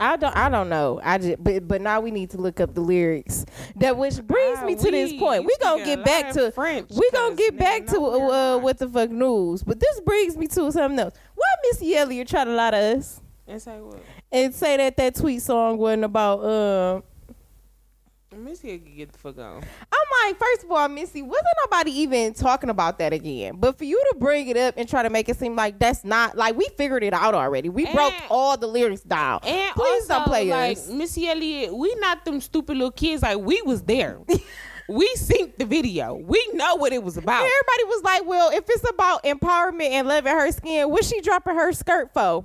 [0.00, 0.36] I don't.
[0.36, 1.00] I don't know.
[1.02, 1.42] I just.
[1.42, 3.44] But but now we need to look up the lyrics.
[3.76, 5.44] That which brings Ah, me to this point.
[5.44, 9.10] We gonna get back to French, We gonna get back to uh, what the fuck
[9.10, 9.64] news.
[9.64, 11.14] But this brings me to something else.
[11.34, 13.98] Why Missy Elliott try to lie to us And say what?
[14.30, 17.02] and say that that tweet song wasn't about um
[18.36, 19.64] Missy could get the fuck on.
[20.24, 23.56] Like, first of all, Missy, wasn't nobody even talking about that again?
[23.58, 26.04] But for you to bring it up and try to make it seem like that's
[26.04, 27.68] not like we figured it out already.
[27.68, 29.40] We broke all the lyrics down.
[29.44, 30.88] And Please also, don't play like us.
[30.88, 33.22] Missy Elliott, we not them stupid little kids.
[33.22, 34.18] Like we was there.
[34.88, 36.14] we synced the video.
[36.14, 37.40] We know what it was about.
[37.40, 41.54] Everybody was like, well, if it's about empowerment and loving her skin, what's she dropping
[41.54, 42.44] her skirt for?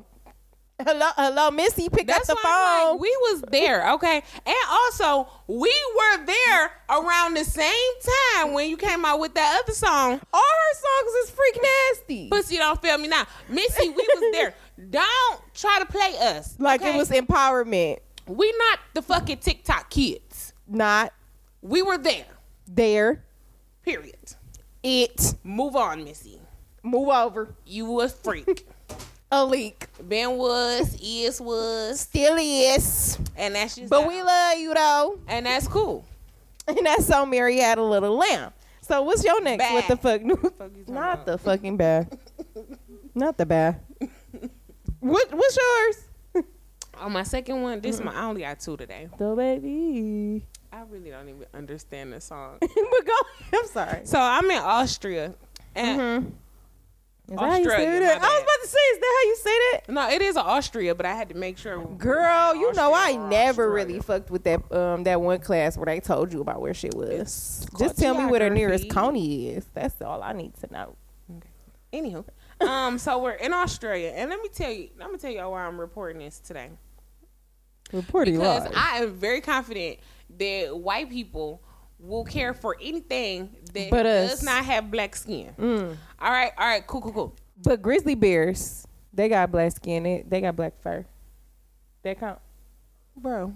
[0.82, 2.92] Hello, hello, Missy, pick That's up the phone.
[2.94, 4.24] like, we was there, okay?
[4.46, 7.94] And also, we were there around the same
[8.36, 10.20] time when you came out with that other song.
[10.34, 12.28] all her songs is freak nasty.
[12.30, 13.26] Pussy don't feel me now.
[13.48, 14.54] Missy, we was there.
[14.90, 16.56] Don't try to play us.
[16.60, 16.96] like okay?
[16.96, 20.54] it was empowerment, We not the fucking TikTok kids.
[20.68, 21.14] not
[21.62, 22.26] We were there.
[22.68, 23.24] there.
[23.84, 24.16] Period.
[24.82, 26.40] It Move on, Missy.
[26.82, 27.54] move over.
[27.66, 28.68] You was freak.
[29.36, 34.08] A leak ben was, is was, still is, and that's just but that.
[34.08, 35.20] we love you though.
[35.28, 36.06] and that's cool.
[36.68, 38.52] And that's so Mary had a little lamb.
[38.82, 39.58] So what's your next?
[39.64, 39.74] Bad.
[39.74, 40.22] What the fuck?
[40.22, 41.26] you talking Not about?
[41.26, 42.16] the fucking bad.
[43.16, 43.80] Not the bad.
[45.00, 46.46] what what's yours?
[47.00, 49.10] On my second one, this one I only got two today.
[49.18, 50.46] The baby.
[50.72, 52.58] I really don't even understand the song.
[52.62, 53.14] but go.
[53.58, 54.02] I'm sorry.
[54.06, 55.34] so I'm in Austria,
[55.76, 56.30] and Mm-hmm.
[57.30, 58.08] Is that how you say Australia?
[58.10, 59.90] I was about to say, is that how you say that?
[59.90, 61.84] no, it is Austria, but I had to make sure.
[61.86, 63.70] Girl, you know I never Australia.
[63.70, 66.94] really fucked with that um that one class where they told you about where shit
[66.96, 67.10] was.
[67.10, 69.66] It's Just tell me where the nearest county is.
[69.74, 70.96] That's all I need to know.
[71.94, 72.26] Anywho,
[72.60, 75.64] um, so we're in Australia, and let me tell you, I'm gonna tell y'all why
[75.64, 76.72] I'm reporting this today.
[77.92, 78.74] Reporting because live.
[78.76, 80.00] I am very confident
[80.40, 81.62] that white people
[82.04, 85.54] will care for anything that But does not have black skin.
[85.58, 85.98] Mm.
[86.20, 87.36] All right, all right, cool, cool, cool.
[87.64, 90.04] But grizzly bears, they got black skin.
[90.04, 91.06] They, they got black fur.
[92.04, 92.40] That count?
[93.16, 93.54] Bro,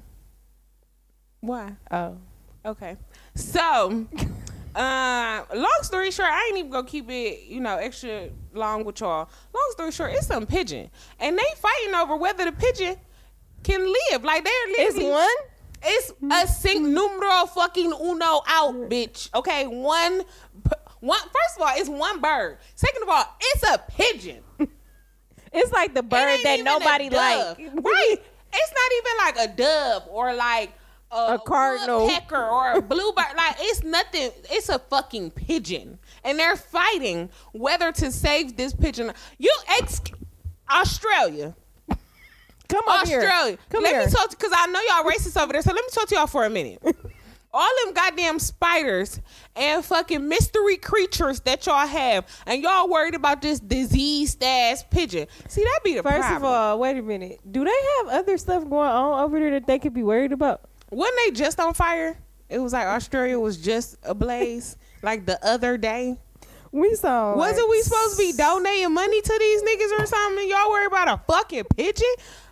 [1.41, 1.73] why?
[1.91, 2.17] Oh.
[2.65, 2.97] Okay,
[3.35, 4.05] so.
[4.75, 8.99] Uh, long story short, I ain't even gonna keep it, you know, extra long with
[8.99, 9.27] y'all.
[9.51, 12.95] Long story short, it's some pigeon, and they fighting over whether the pigeon
[13.63, 14.23] can live.
[14.23, 15.35] Like they're It's literally one?
[15.83, 19.29] It's a sing numero fucking uno out, bitch.
[19.35, 20.23] Okay, one,
[20.99, 21.19] one.
[21.19, 22.57] First of all, it's one bird.
[22.75, 24.43] Second of all, it's a pigeon.
[25.53, 27.57] It's like the bird that nobody dove, like.
[27.73, 28.15] right?
[28.53, 30.71] It's not even like a dove or like
[31.09, 32.05] a, A cardinal.
[32.05, 33.25] woodpecker or a bluebird.
[33.35, 34.29] like it's nothing.
[34.51, 39.13] It's a fucking pigeon, and they're fighting whether to save this pigeon.
[39.37, 40.01] You ex
[40.69, 41.55] Australia.
[42.69, 43.47] Come on Australia.
[43.51, 43.57] here.
[43.69, 44.05] Come let here.
[44.05, 45.61] me talk to you because I know y'all racist over there.
[45.61, 46.81] So let me talk to y'all for a minute.
[47.53, 49.19] All them goddamn spiders
[49.55, 55.27] and fucking mystery creatures that y'all have, and y'all worried about this diseased ass pigeon.
[55.47, 56.37] See, that be the First problem.
[56.37, 57.39] of all, wait a minute.
[57.49, 60.61] Do they have other stuff going on over there that they could be worried about?
[60.91, 62.17] wasn't they just on fire?
[62.49, 66.17] It was like Australia was just ablaze like the other day.
[66.71, 67.35] We saw.
[67.35, 70.49] Wasn't we supposed to be donating money to these niggas or something?
[70.49, 72.07] Y'all worry about a fucking pigeon?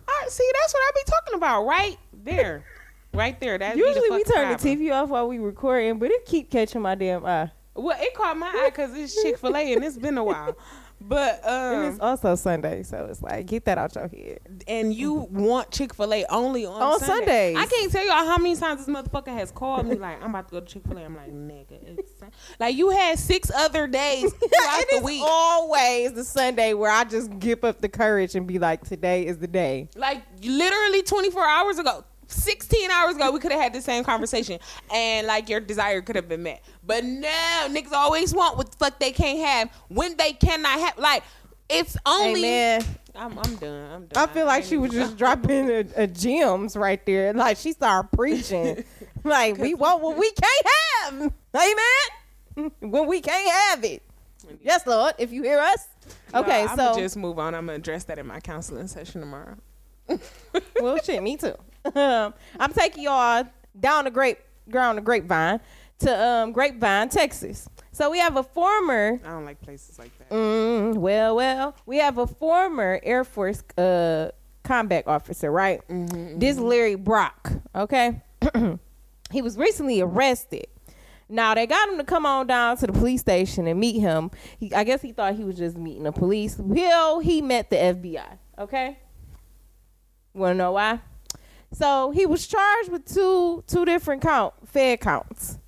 [0.08, 0.48] I see.
[0.60, 2.64] That's what I be talking about right there,
[3.12, 3.58] right there.
[3.58, 4.58] That Usually we the turn the.
[4.58, 7.50] TV off while we recording, but it keep catching my damn eye.
[7.74, 10.56] Well, it caught my eye because it's Chick Fil A and it's been a while.
[11.08, 14.64] But um, it's also Sunday, so it's like get that out your head.
[14.66, 17.54] and you want Chick Fil A only on On Sunday.
[17.54, 17.56] Sundays.
[17.58, 20.48] I can't tell y'all how many times this motherfucker has called me like I'm about
[20.48, 21.04] to go to Chick Fil A.
[21.04, 25.02] I'm like nigga, it's Sun-" like you had six other days throughout it the is
[25.04, 25.22] week.
[25.24, 29.38] always the Sunday where I just give up the courage and be like, today is
[29.38, 29.88] the day.
[29.94, 34.58] Like literally 24 hours ago, 16 hours ago, we could have had the same conversation,
[34.92, 36.62] and like your desire could have been met.
[36.84, 37.28] But no,
[37.68, 40.98] niggas always want what the fuck they can't have when they cannot have.
[40.98, 41.22] Like
[41.68, 42.40] it's only.
[42.44, 42.84] Amen.
[43.14, 43.92] I'm, I'm done.
[43.92, 44.28] I'm done.
[44.28, 47.32] I feel like ain't she was even- just dropping a, a gems right there.
[47.32, 48.84] Like she started preaching.
[49.24, 50.66] like we want what we can't
[51.22, 51.32] have.
[51.54, 52.72] Amen.
[52.80, 54.02] when we can't have it.
[54.62, 55.14] Yes, Lord.
[55.18, 55.88] If you hear us.
[56.34, 57.54] Okay, I'm so just move on.
[57.54, 59.56] I'm gonna address that in my counseling session tomorrow.
[60.80, 61.54] well, shit, me too.
[62.60, 63.44] I'm taking y'all
[63.78, 65.60] down the grape ground the grapevine
[65.98, 67.68] to um, Grapevine, Texas.
[67.92, 70.30] So we have a former I don't like places like that.
[70.30, 74.30] Mm, well, well, we have a former Air Force uh,
[74.64, 75.80] combat officer, right?
[75.88, 78.20] This Larry Brock, okay?
[79.30, 80.66] he was recently arrested.
[81.28, 84.30] Now they got him to come on down to the police station and meet him.
[84.58, 86.56] He, I guess he thought he was just meeting the police.
[86.58, 88.38] Well, he met the FBI.
[88.58, 88.98] Okay.
[90.34, 91.00] Want to know why?
[91.72, 95.58] So he was charged with two two different count Fed counts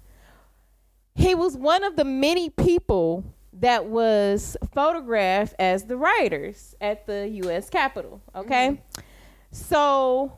[1.19, 7.29] he was one of the many people that was photographed as the writers at the
[7.43, 7.69] U.S.
[7.69, 8.23] Capitol.
[8.35, 9.01] Okay, mm-hmm.
[9.51, 10.33] so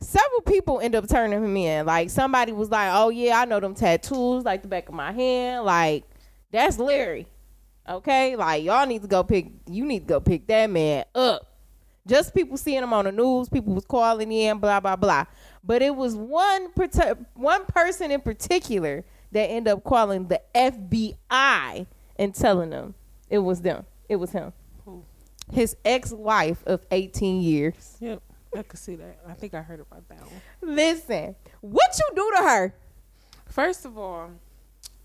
[0.00, 1.86] several people end up turning him in.
[1.86, 5.10] Like somebody was like, "Oh yeah, I know them tattoos like the back of my
[5.10, 5.64] hand.
[5.64, 6.04] Like
[6.50, 7.26] that's Larry."
[7.88, 9.46] Okay, like y'all need to go pick.
[9.70, 11.50] You need to go pick that man up.
[12.06, 15.24] Just people seeing him on the news, people was calling in, blah blah blah.
[15.62, 16.68] But it was one
[17.34, 21.86] one person in particular that ended up calling the FBI
[22.16, 22.94] and telling them
[23.28, 23.84] it was them.
[24.08, 24.52] It was him.
[25.52, 27.96] His ex-wife of 18 years.
[28.00, 28.22] Yep,
[28.56, 29.18] I could see that.
[29.28, 30.40] I think I heard about that one.
[30.62, 32.74] Listen, what you do to her?
[33.46, 34.30] First of all,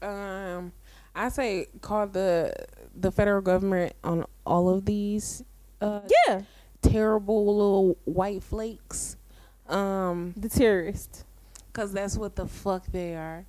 [0.02, 0.72] um,
[1.16, 2.54] I say call the
[2.96, 5.44] the federal government on all of these
[5.82, 6.42] uh, Yeah,
[6.82, 9.18] terrible little white flakes.
[9.68, 11.26] Um, the terrorist.
[11.74, 13.46] Cause that's what the fuck they are.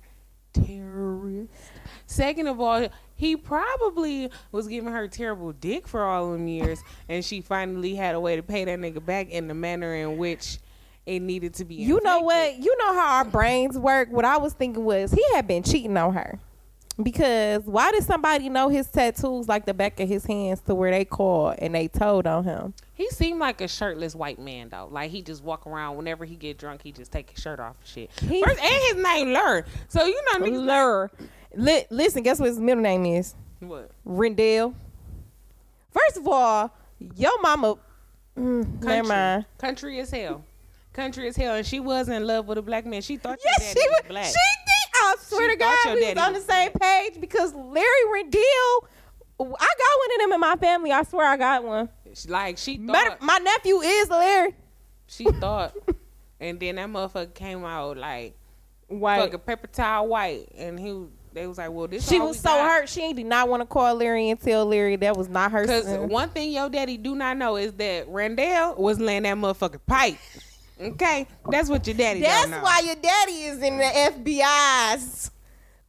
[0.53, 1.55] Terrorists.
[2.05, 7.23] Second of all, he probably was giving her terrible dick for all them years, and
[7.23, 10.59] she finally had a way to pay that nigga back in the manner in which
[11.05, 11.75] it needed to be.
[11.75, 12.57] You know what?
[12.57, 14.09] You know how our brains work.
[14.11, 16.39] What I was thinking was he had been cheating on her.
[17.01, 20.91] Because why did somebody know his tattoos like the back of his hands to where
[20.91, 22.73] they called and they told on him?
[22.93, 24.87] He seemed like a shirtless white man though.
[24.91, 27.75] Like he just walk around whenever he get drunk, he just take his shirt off
[27.79, 28.11] and shit.
[28.19, 29.65] He- First, and his name Lur.
[29.87, 31.11] So you know niggas Lur.
[31.55, 33.35] Li- listen, guess what his middle name is?
[33.61, 33.91] what?
[34.05, 34.73] Rendall.
[35.91, 36.71] First of all,
[37.15, 37.75] your mama.
[38.37, 38.87] Mm, Country.
[38.87, 39.45] never mind.
[39.57, 40.43] Country as hell.
[40.93, 43.01] Country as hell, and she was in love with a black man.
[43.01, 44.07] She thought your Yes, daddy she was was.
[44.09, 44.25] black.
[44.25, 44.33] She.
[45.01, 48.87] I swear She to God, we was on the same page because Larry Rendall.
[49.39, 49.57] I got one
[50.15, 50.91] of them in my family.
[50.91, 51.89] I swear I got one.
[52.27, 53.21] Like she thought.
[53.21, 54.55] my nephew is Larry.
[55.07, 55.75] She thought,
[56.39, 58.37] and then that motherfucker came out like
[58.87, 59.19] White.
[59.21, 62.69] fucking paper towel white, and he they was like, well, this She was so got.
[62.69, 62.89] hurt.
[62.89, 65.87] She did not want to call Larry and tell Larry that was not her Cause
[66.09, 70.17] one thing your daddy do not know is that Randell was laying that motherfucking pipe.
[70.81, 72.21] Okay, that's what your daddy.
[72.21, 75.31] That's why your daddy is in the FBI's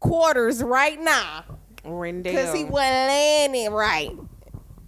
[0.01, 1.45] quarters right now
[1.85, 2.33] Randall.
[2.33, 4.11] because he wasn't laying it right.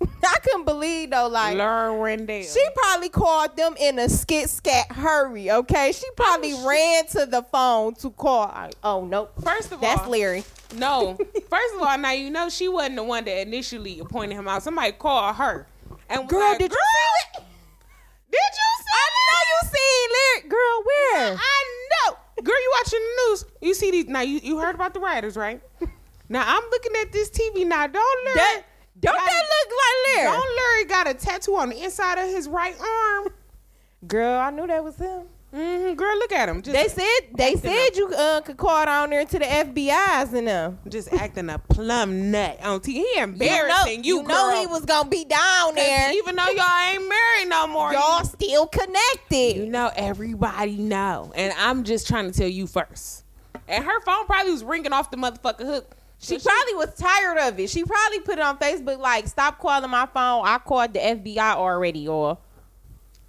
[0.26, 1.56] I couldn't believe though, like.
[1.56, 2.42] Learn Randall.
[2.42, 5.92] She probably called them in a skit scat hurry, okay?
[5.92, 8.48] She probably Oh, ran to the phone to call.
[8.48, 9.32] Like, oh, nope.
[9.42, 10.44] First of That's all, that's Larry.
[10.76, 11.16] No.
[11.48, 14.62] First of all, now you know she wasn't the one that initially appointed him out.
[14.62, 15.66] Somebody called her.
[16.08, 17.44] And Girl, like, did you see it?
[18.30, 21.36] Did you see I know you seen lyric, Girl, where?
[21.38, 21.64] I
[22.08, 22.16] know.
[22.42, 23.44] Girl, you watching the news.
[23.60, 25.60] You see these now you, you heard about the rioters, right?
[26.28, 27.86] Now I'm looking at this TV now.
[27.86, 28.62] Don't Larry That,
[29.00, 30.36] don't got- that look like Larry?
[30.38, 33.28] Don't Larry got a tattoo on the inside of his right arm?
[34.06, 35.26] Girl, I knew that was him.
[35.54, 36.62] Hmm Girl, look at him.
[36.62, 40.48] Just, They said they said you uh, could call down there to the FBI's and
[40.48, 40.78] them.
[40.88, 42.86] just acting a plum nut on TV.
[42.86, 46.12] He You know, embarrassing you, you know he was gonna be down there.
[46.14, 49.56] Even though y'all ain't married no more, Y'all still connected.
[49.56, 51.32] You know, everybody know.
[51.36, 53.24] And I'm just trying to tell you first.
[53.68, 55.96] And her phone probably was ringing off the motherfucker hook.
[56.18, 57.68] She probably was tired of it.
[57.70, 60.46] She probably put it on Facebook like, "Stop calling my phone.
[60.46, 62.38] I called the FBI already." Or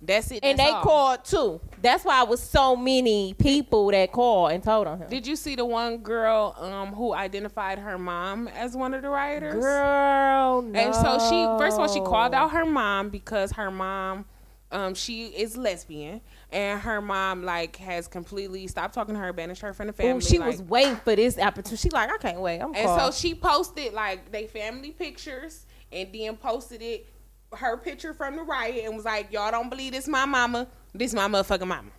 [0.01, 0.39] That's it.
[0.43, 0.81] and they all.
[0.83, 1.59] called too.
[1.85, 5.07] That's why it was so many people that called and told on him.
[5.07, 9.09] Did you see the one girl um, who identified her mom as one of the
[9.09, 9.53] rioters?
[9.63, 10.79] Girl, no.
[10.79, 14.25] And so she, first of all, she called out her mom because her mom,
[14.71, 16.21] um, she is lesbian,
[16.51, 20.13] and her mom like has completely stopped talking to her, banished her from the family.
[20.13, 21.77] Ooh, she like- was waiting for this opportunity.
[21.77, 22.61] She like, I can't wait.
[22.61, 23.13] I'm And called.
[23.13, 27.07] so she posted like they family pictures and then posted it
[27.55, 31.13] her picture from the riot and was like, Y'all don't believe this my mama, this
[31.13, 31.89] my motherfucking mama.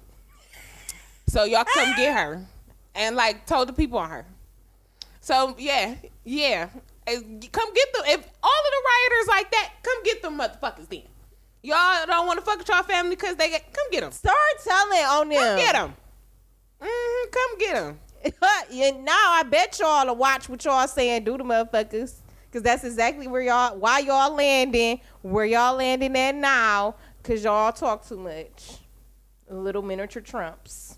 [1.28, 2.44] So y'all come get her.
[2.94, 4.26] And like told the people on her.
[5.20, 6.68] So yeah, yeah.
[7.06, 11.02] Come get them if all of the rioters like that, come get them motherfuckers then.
[11.62, 14.12] Y'all don't want to fuck with y'all family because they get come get them.
[14.12, 15.38] Start telling on them.
[15.38, 15.96] Come get them.
[16.80, 17.98] hmm come get them.
[18.72, 21.24] and now I bet y'all to watch what y'all saying.
[21.24, 22.14] Do the motherfuckers.
[22.56, 26.94] Cause that's exactly where y'all why y'all landing, where y'all landing at now.
[27.22, 28.78] Cause y'all talk too much.
[29.50, 30.96] Little miniature Trumps.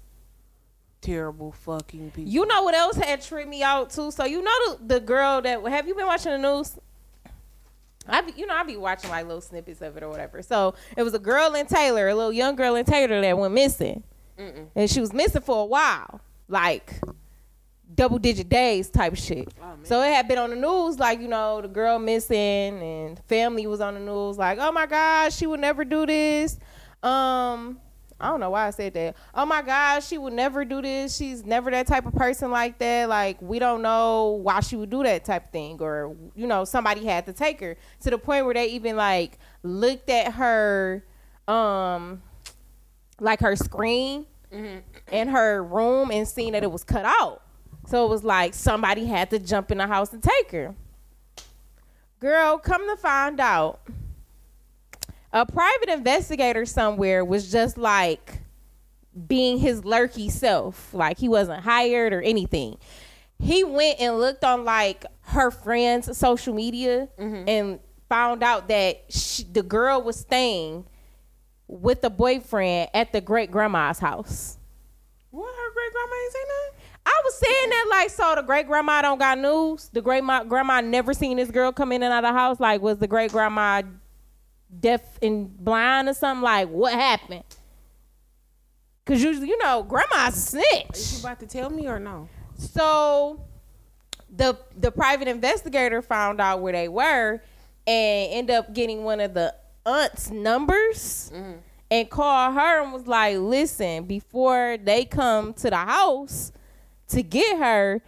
[1.00, 2.30] Terrible fucking people.
[2.30, 4.12] You know what else had tripped me out too?
[4.12, 6.78] So you know the, the girl that have you been watching the news?
[8.06, 10.42] I be, you know I be watching like little snippets of it or whatever.
[10.42, 13.52] So it was a girl in Taylor, a little young girl in Taylor that went
[13.52, 14.04] missing,
[14.38, 14.68] Mm-mm.
[14.76, 17.00] and she was missing for a while, like
[17.98, 19.52] double digit days type shit.
[19.60, 23.18] Oh, so it had been on the news, like you know the girl missing, and
[23.26, 26.58] family was on the news, like oh my God, she would never do this.
[27.02, 27.80] Um,
[28.20, 29.16] I don't know why I said that.
[29.34, 31.16] Oh my God, she would never do this.
[31.16, 33.08] She's never that type of person like that.
[33.08, 36.64] Like we don't know why she would do that type of thing, or you know
[36.64, 41.04] somebody had to take her to the point where they even like looked at her,
[41.48, 42.22] um,
[43.18, 47.42] like her screen in her room and seen that it was cut out.
[47.88, 50.74] So it was like somebody had to jump in the house and take her.
[52.20, 53.80] Girl, come to find out,
[55.32, 58.42] a private investigator somewhere was just like
[59.26, 60.92] being his lurky self.
[60.92, 62.76] Like he wasn't hired or anything.
[63.38, 67.48] He went and looked on like her friends' social media mm-hmm.
[67.48, 67.80] and
[68.10, 70.84] found out that she, the girl was staying
[71.66, 74.58] with the boyfriend at the great grandma's house.
[75.30, 76.77] What her great grandma ain't say nothing?
[77.08, 79.88] I was saying that like so the great grandma don't got news.
[79.92, 82.60] The great ma- grandma never seen this girl come in and out of the house.
[82.60, 83.82] Like was the great grandma
[84.78, 86.42] deaf and blind or something?
[86.42, 87.44] Like what happened?
[89.06, 92.28] Cause you you know grandma's a Is you about to tell me or no?
[92.58, 93.40] So
[94.28, 97.40] the the private investigator found out where they were
[97.86, 99.54] and end up getting one of the
[99.86, 101.58] aunt's numbers mm-hmm.
[101.90, 106.52] and called her and was like, "Listen, before they come to the house
[107.08, 108.00] to get her,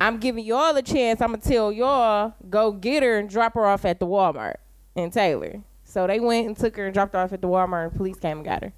[0.00, 1.20] I'm giving y'all a chance.
[1.20, 4.56] I'm gonna tell y'all go get her and drop her off at the Walmart
[4.94, 7.88] in Taylor." So they went and took her and dropped her off at the Walmart,
[7.88, 8.72] and police came and got her.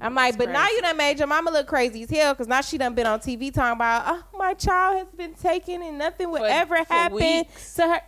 [0.00, 2.60] I'm like, but now you done made your mama look crazy as hell because now
[2.62, 6.30] she done been on TV talking about, oh, my child has been taken and nothing
[6.32, 7.74] would For- ever for happen weeks.
[7.76, 8.00] to her.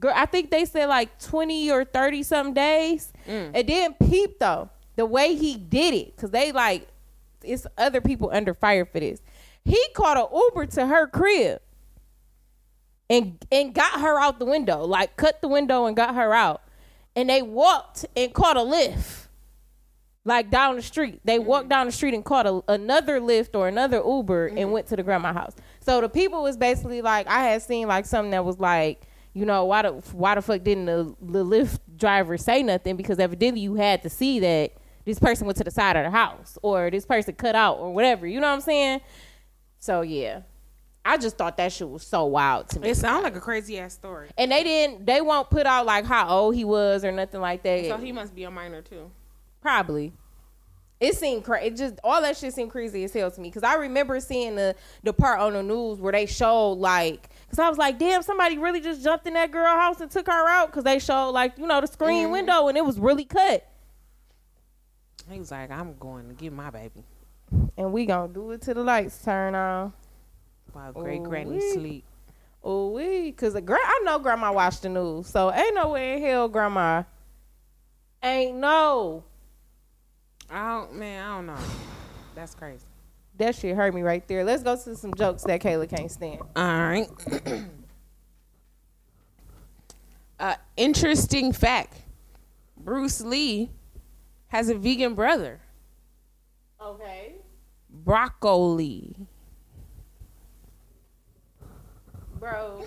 [0.00, 3.12] Girl, I think they said like 20 or 30 some days.
[3.28, 3.54] Mm.
[3.54, 4.70] It didn't peep though.
[4.96, 6.88] The way he did it, because they like,
[7.42, 9.20] it's other people under fire for this.
[9.64, 11.60] He caught an Uber to her crib
[13.08, 16.62] and and got her out the window, like cut the window and got her out.
[17.14, 19.26] And they walked and caught a Lyft,
[20.24, 21.20] like down the street.
[21.24, 21.46] They mm-hmm.
[21.46, 24.70] walked down the street and caught a, another Lyft or another Uber and mm-hmm.
[24.70, 25.54] went to the grandma house.
[25.80, 29.02] So the people was basically like, I had seen like something that was like,
[29.34, 32.96] you know, why the why the fuck didn't the, the Lyft driver say nothing?
[32.96, 34.72] Because evidently you had to see that
[35.04, 37.92] this person went to the side of the house or this person cut out or
[37.92, 38.26] whatever.
[38.26, 39.00] You know what I'm saying?
[39.82, 40.42] So yeah.
[41.04, 42.90] I just thought that shit was so wild to me.
[42.90, 44.28] It sounds like a crazy ass story.
[44.38, 45.04] And they didn't.
[45.04, 47.86] They won't put out like how old he was or nothing like that.
[47.86, 49.10] So he must be a minor too.
[49.60, 50.12] Probably.
[51.00, 51.66] It seemed crazy.
[51.66, 54.54] It just all that shit seemed crazy as hell to me because I remember seeing
[54.54, 58.22] the the part on the news where they showed like because I was like, damn,
[58.22, 61.30] somebody really just jumped in that girl house and took her out because they showed
[61.30, 62.32] like you know the screen mm-hmm.
[62.34, 63.68] window and it was really cut.
[65.28, 67.02] He was like, I'm going to get my baby
[67.76, 69.92] And we gonna do it till the lights turn on.
[70.72, 71.72] while great granny Ooh-wee.
[71.72, 72.04] sleep.
[72.64, 76.14] Oh we, cause the gra- I know grandma watched the news, so ain't no way
[76.16, 77.02] in hell grandma
[78.22, 79.24] ain't no.
[80.50, 81.58] I don't, man, I don't know.
[82.34, 82.84] That's crazy.
[83.38, 84.44] That shit hurt me right there.
[84.44, 86.40] Let's go to some jokes that Kayla can't stand.
[86.54, 87.08] All right.
[90.38, 92.02] uh, interesting fact:
[92.76, 93.70] Bruce Lee
[94.48, 95.60] has a vegan brother,
[96.80, 97.36] Okay.
[98.12, 99.16] Broccoli.
[102.38, 102.84] Bro.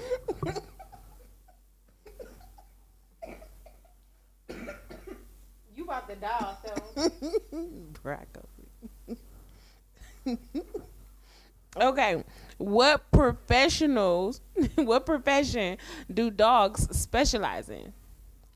[5.76, 7.10] you about to die though.
[8.04, 9.18] Broccoli.
[11.76, 12.24] okay,
[12.60, 14.42] what professionals?
[14.76, 15.80] what profession
[16.14, 17.92] do dogs specialize in?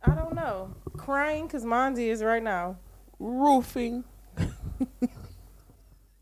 [0.04, 0.76] I don't know.
[0.96, 2.78] Crying because mine is right now.
[3.18, 4.04] Roofing.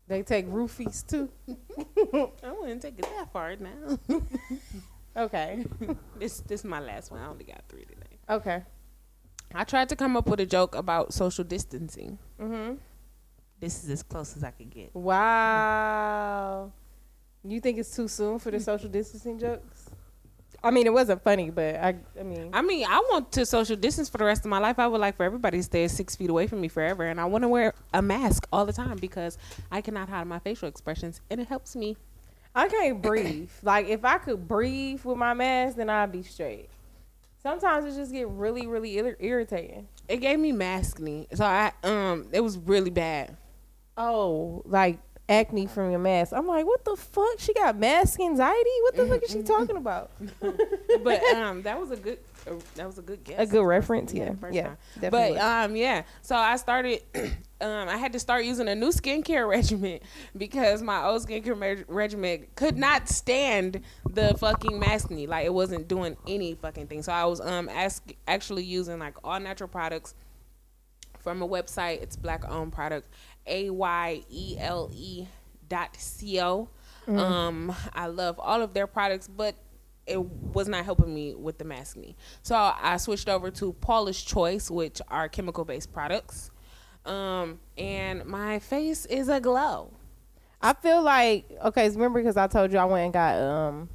[0.08, 1.28] They take roofies too.
[2.42, 3.98] I wouldn't take it that far now.
[5.18, 5.64] Okay.
[6.18, 7.20] this this is my last one.
[7.20, 8.18] I only got three today.
[8.30, 8.62] Okay.
[9.52, 12.18] I tried to come up with a joke about social distancing.
[12.40, 12.74] Mm-hmm.
[13.58, 14.94] This is as close as I could get.
[14.94, 16.72] Wow.
[17.42, 19.87] You think it's too soon for the social distancing jokes?
[20.62, 23.76] I mean, it wasn't funny, but I, I mean, I mean, I want to social
[23.76, 24.78] distance for the rest of my life.
[24.78, 27.26] I would like for everybody to stay six feet away from me forever, and I
[27.26, 29.38] want to wear a mask all the time because
[29.70, 31.96] I cannot hide my facial expressions, and it helps me.
[32.54, 33.50] I can't breathe.
[33.62, 36.68] Like, if I could breathe with my mask, then I'd be straight.
[37.40, 39.86] Sometimes it just get really, really ir- irritating.
[40.08, 43.36] It gave me maskne, so I um, it was really bad.
[43.96, 44.98] Oh, like
[45.28, 46.32] acne from your mask.
[46.34, 47.38] I'm like, what the fuck?
[47.38, 48.70] She got mask anxiety?
[48.82, 50.10] What the fuck is she talking about?
[51.02, 53.38] But um, that was a good, uh, that was a good guess.
[53.38, 55.36] A good reference, yeah, yeah, definitely.
[55.36, 56.02] But um, yeah.
[56.22, 57.02] So I started.
[57.60, 60.00] um, I had to start using a new skincare regimen
[60.36, 65.28] because my old skincare me- regimen could not stand the fucking mask maskne.
[65.28, 67.02] Like it wasn't doing any fucking thing.
[67.02, 70.14] So I was um ask, actually using like all natural products
[71.18, 72.02] from a website.
[72.02, 73.08] It's black owned product.
[73.48, 75.26] A Y E L E
[75.68, 76.68] dot C O.
[77.06, 79.54] Um, I love all of their products, but
[80.06, 82.14] it was not helping me with the mask maskne.
[82.42, 86.50] So I switched over to Paula's Choice, which are chemical based products.
[87.06, 89.92] Um, and my face is a glow.
[90.60, 91.88] I feel like okay.
[91.88, 93.88] Remember, because I told you I went and got um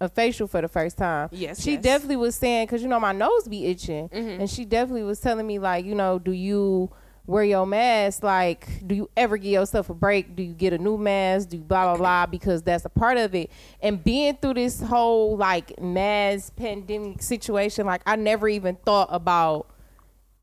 [0.00, 1.28] a facial for the first time.
[1.32, 1.82] Yes, she yes.
[1.82, 4.40] definitely was saying because you know my nose be itching, Mhm.
[4.40, 6.90] and she definitely was telling me like, you know, do you
[7.26, 8.22] wear your mask?
[8.22, 10.36] Like, do you ever give yourself a break?
[10.36, 11.50] Do you get a new mask?
[11.50, 12.26] Do you blah blah blah?
[12.26, 13.50] Because that's a part of it.
[13.80, 19.68] And being through this whole like mask pandemic situation, like I never even thought about.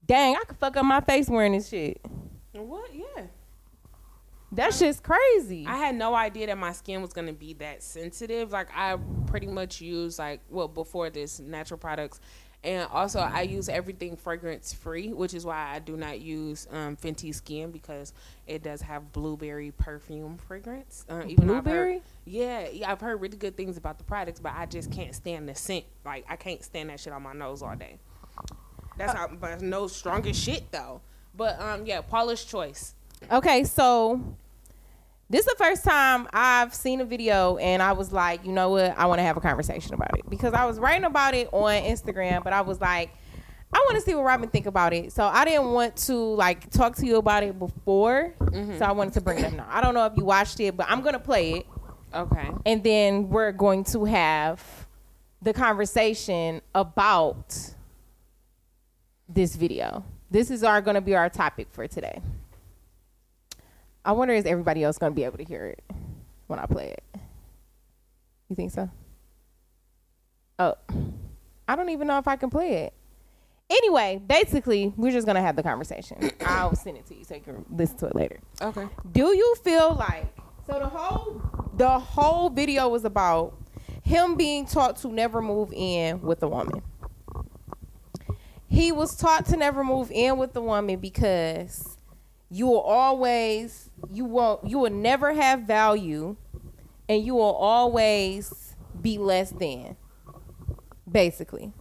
[0.06, 2.02] Dang, I could fuck up my face wearing this shit.
[2.52, 2.94] What?
[2.94, 3.28] Yeah.
[4.54, 5.66] That shit's crazy.
[5.66, 8.52] I had no idea that my skin was gonna be that sensitive.
[8.52, 12.20] Like I pretty much use like well before this natural products,
[12.64, 16.96] and also I use everything fragrance free, which is why I do not use um,
[16.96, 18.14] Fenty Skin because
[18.48, 21.06] it does have blueberry perfume fragrance.
[21.10, 22.02] Uh, even I've heard- Blueberry?
[22.26, 25.48] yeah, yeah, I've heard really good things about the products, but I just can't stand
[25.50, 25.86] the scent.
[26.06, 27.98] Like I can't stand that shit on my nose all day.
[28.98, 31.02] That's how my nose strong as shit though.
[31.36, 32.96] But um, yeah, Paula's choice.
[33.32, 34.22] Okay, so
[35.34, 38.70] this is the first time I've seen a video and I was like, you know
[38.70, 41.50] what, I want to have a conversation about it because I was writing about it
[41.52, 43.10] on Instagram, but I was like,
[43.74, 45.12] I want to see what Robin think about it.
[45.12, 48.78] So I didn't want to like talk to you about it before, mm-hmm.
[48.78, 49.68] so I wanted to bring it up now.
[49.72, 51.66] I don't know if you watched it, but I'm gonna play it
[52.14, 52.52] Okay.
[52.68, 54.86] and then we're going to have
[55.42, 57.74] the conversation about
[59.28, 60.06] this video.
[60.30, 62.22] This is our going to be our topic for today.
[64.06, 65.84] I wonder is everybody else going to be able to hear it
[66.48, 67.04] when I play it?
[68.50, 68.90] You think so?
[70.60, 70.76] Oh,
[71.68, 72.94] I don't even know if I can play it.
[73.70, 76.30] Anyway, basically, we're just going to have the conversation.
[76.46, 78.88] I'll send it to you so you can listen to it later Okay.
[79.12, 80.36] do you feel like
[80.68, 81.42] so the whole
[81.76, 83.58] the whole video was about
[84.04, 86.82] him being taught to never move in with a woman
[88.68, 91.98] he was taught to never move in with a woman because
[92.50, 96.36] you will always you won't you will never have value
[97.08, 99.96] and you will always be less than
[101.10, 101.74] basically.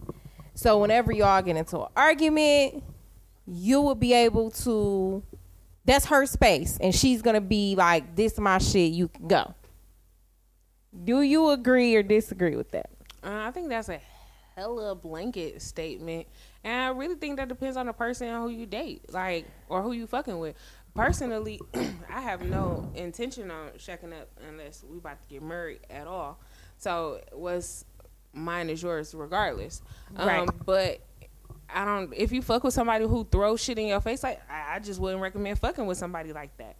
[0.55, 2.83] So whenever y'all get into an argument
[3.45, 5.23] you will be able to
[5.85, 9.53] that's her space and she's gonna be like this my shit you can go.
[11.03, 12.91] Do you agree or disagree with that?
[13.23, 13.99] Uh, I think that's a
[14.55, 16.27] hella blanket statement,
[16.63, 19.91] and I really think that depends on the person who you date, like or who
[19.93, 20.55] you fucking with.
[20.95, 21.59] Personally,
[22.09, 26.39] I have no intention on checking up unless we about to get married at all.
[26.77, 27.85] So what's
[28.33, 29.81] mine is yours regardless.
[30.11, 30.39] Right.
[30.39, 31.01] Um, but
[31.73, 32.13] I don't.
[32.13, 34.99] If you fuck with somebody who throws shit in your face, like I, I just
[34.99, 36.75] wouldn't recommend fucking with somebody like that.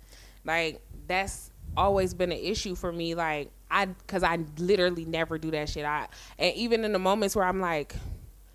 [0.46, 3.16] Like that's always been an issue for me.
[3.16, 5.86] Like I, cause I literally never do that shit.
[5.86, 6.08] I
[6.38, 7.96] and even in the moments where I'm like,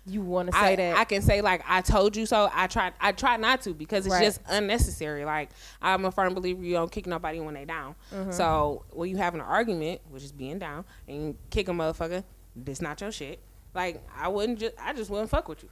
[0.09, 2.49] you want to say I, that I can say like I told you so.
[2.53, 4.23] I try I try not to because it's Right.
[4.23, 5.25] just unnecessary.
[5.25, 5.49] Like
[5.81, 7.95] I'm a firm believer you don't kick nobody when they down.
[8.13, 8.31] Mm-hmm.
[8.31, 12.23] So when you having an argument, which is being down, and you kick a motherfucker,
[12.55, 13.39] this not your shit.
[13.73, 15.69] Like I wouldn't just I just wouldn't fuck with you.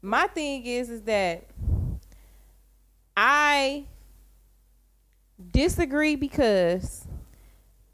[0.00, 1.44] my thing is is that
[3.16, 3.84] i
[5.50, 7.06] disagree because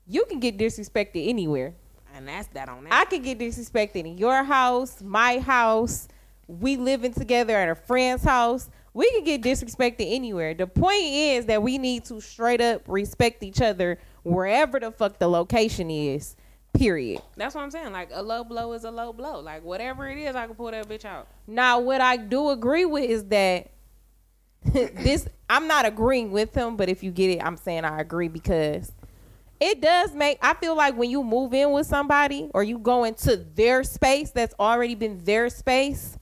[0.07, 1.75] you can get disrespected anywhere
[2.19, 2.93] And that's that on that.
[2.93, 6.09] I could get disrespected in your house, my house.
[6.49, 8.69] We living together at a friend's house.
[8.93, 10.53] We can get disrespected anywhere.
[10.53, 15.21] The point is that we need to straight up respect each other wherever the fuck
[15.21, 16.35] the location is.
[16.75, 17.23] Period.
[17.37, 17.93] That's what I'm saying.
[17.93, 19.39] Like a low blow is a low blow.
[19.39, 21.29] Like whatever it is, I can pull that bitch out.
[21.47, 23.71] Now, what I do agree with is that
[24.65, 25.29] this.
[25.49, 28.91] I'm not agreeing with him, but if you get it, I'm saying I agree because
[29.61, 30.39] it does make.
[30.43, 34.31] I feel like when you move in with somebody or you go into their space
[34.31, 36.17] that's already been their space,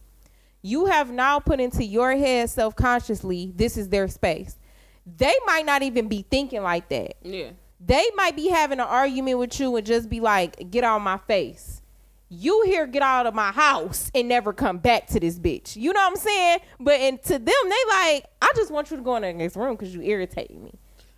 [0.62, 4.58] you have now put into your head self consciously, this is their space.
[5.06, 7.50] They might not even be thinking like that Yeah.
[7.80, 11.02] they might be having an argument with you and just be like, get out of
[11.02, 11.82] my face.
[12.28, 15.76] You here, get out of my house and never come back to this bitch.
[15.76, 16.58] You know what I'm saying?
[16.80, 19.54] But and to them, they like, I just want you to go in the next
[19.54, 20.72] room because you irritate me.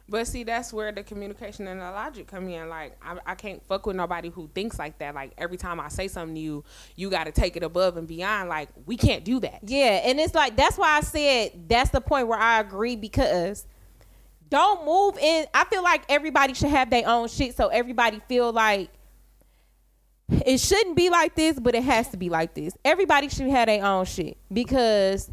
[0.09, 2.69] But see, that's where the communication and the logic come in.
[2.69, 5.15] Like, I, I can't fuck with nobody who thinks like that.
[5.15, 6.65] Like, every time I say something to you,
[6.97, 8.49] you got to take it above and beyond.
[8.49, 9.61] Like, we can't do that.
[9.65, 13.67] Yeah, and it's like that's why I said that's the point where I agree because
[14.49, 15.47] don't move in.
[15.53, 18.91] I feel like everybody should have their own shit, so everybody feel like
[20.31, 22.77] it shouldn't be like this, but it has to be like this.
[22.85, 25.31] Everybody should have their own shit because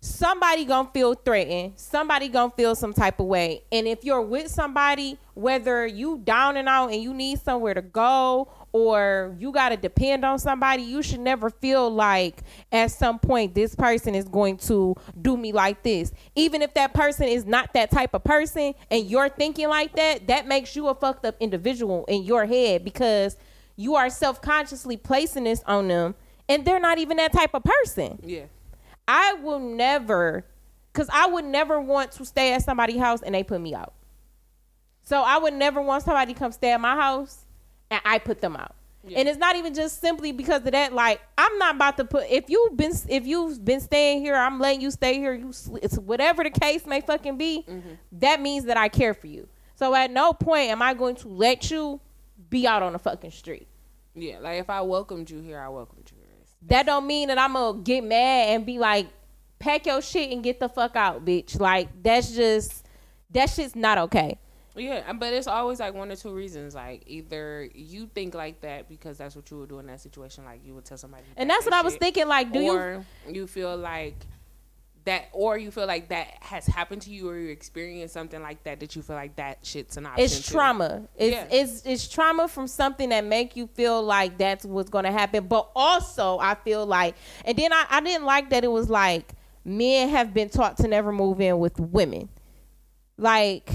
[0.00, 1.72] somebody gonna feel threatened.
[1.76, 3.62] Somebody gonna feel some type of way.
[3.72, 7.82] And if you're with somebody, whether you down and out and you need somewhere to
[7.82, 13.18] go, or you got to depend on somebody, you should never feel like at some
[13.18, 16.12] point this person is going to do me like this.
[16.34, 20.26] Even if that person is not that type of person and you're thinking like that,
[20.26, 23.36] that makes you a fucked up individual in your head because
[23.76, 26.14] you are self-consciously placing this on them
[26.48, 28.18] and they're not even that type of person.
[28.22, 28.44] Yeah.
[29.08, 30.44] I will never,
[30.92, 33.94] because I would never want to stay at somebody's house and they put me out.
[35.02, 37.46] So I would never want somebody to come stay at my house
[37.90, 38.74] and I put them out.
[39.02, 39.20] Yeah.
[39.20, 40.92] And it's not even just simply because of that.
[40.92, 44.60] Like I'm not about to put if you've been if you've been staying here, I'm
[44.60, 45.32] letting you stay here.
[45.32, 45.52] You
[45.82, 47.64] it's whatever the case may fucking be.
[47.66, 47.92] Mm-hmm.
[48.12, 49.48] That means that I care for you.
[49.76, 52.00] So at no point am I going to let you
[52.50, 53.68] be out on the fucking street.
[54.14, 54.40] Yeah.
[54.40, 56.17] Like if I welcomed you here, I welcomed you.
[56.62, 59.08] That don't mean that I'm gonna get mad and be like,
[59.58, 61.58] pack your shit and get the fuck out, bitch.
[61.58, 62.86] Like that's just
[63.30, 64.38] that shit's not okay.
[64.76, 66.74] Yeah, but it's always like one or two reasons.
[66.74, 70.44] Like either you think like that because that's what you would do in that situation,
[70.44, 72.28] like you would tell somebody, And that that's what I was thinking.
[72.28, 73.04] Like, do you?
[73.28, 74.14] you feel like
[75.08, 78.62] that, or you feel like that has happened to you, or you experienced something like
[78.64, 80.24] that that you feel like that shit's an option.
[80.24, 80.52] It's too.
[80.52, 81.02] trauma.
[81.16, 81.46] It's Yeah.
[81.50, 85.46] it's it's trauma from something that make you feel like that's what's gonna happen.
[85.46, 89.32] But also, I feel like, and then I, I didn't like that it was like
[89.64, 92.28] men have been taught to never move in with women.
[93.16, 93.70] Like,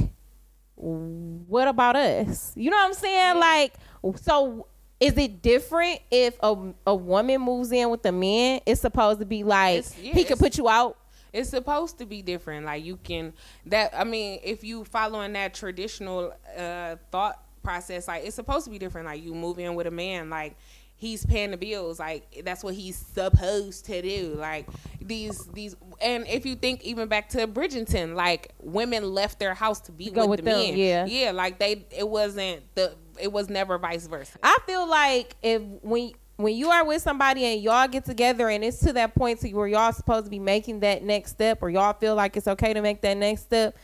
[0.75, 2.51] what about us?
[2.55, 3.39] You know what I'm saying?
[3.39, 3.73] Like,
[4.21, 4.67] so
[4.99, 8.61] is it different if a a woman moves in with a man?
[8.65, 10.97] It's supposed to be like yeah, he can it's- put you out.
[11.34, 12.65] It's supposed to be different.
[12.65, 13.34] Like you can
[13.65, 13.93] that.
[13.95, 18.77] I mean, if you following that traditional uh, thought process, like it's supposed to be
[18.77, 19.07] different.
[19.07, 20.55] Like you move in with a man, like
[20.95, 21.99] he's paying the bills.
[21.99, 24.36] Like that's what he's supposed to do.
[24.38, 24.67] Like
[25.01, 25.75] these these.
[26.01, 30.09] And if you think even back to Bridgerton, like women left their house to be
[30.09, 30.77] go with, with the them, men.
[30.77, 31.05] yeah.
[31.05, 31.31] yeah.
[31.31, 32.95] Like they, it wasn't the.
[33.19, 34.39] It was never vice versa.
[34.41, 36.13] I feel like if when
[36.44, 39.52] when you are with somebody and y'all get together and it's to that point to
[39.54, 42.74] where y'all supposed to be making that next step or y'all feel like it's okay
[42.74, 43.76] to make that next step,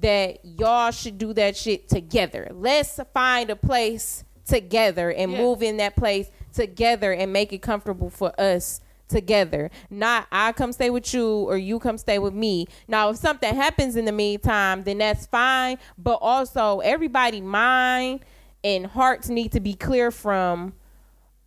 [0.00, 2.48] that y'all should do that shit together.
[2.52, 5.38] Let's find a place together and Yeah.
[5.38, 9.70] move in that place together and make it comfortable for us together.
[9.90, 12.66] Not I come stay with you or you come stay with me.
[12.88, 15.78] Now if something happens in the meantime, then that's fine.
[15.98, 18.20] But also everybody mind
[18.64, 20.72] and hearts need to be clear from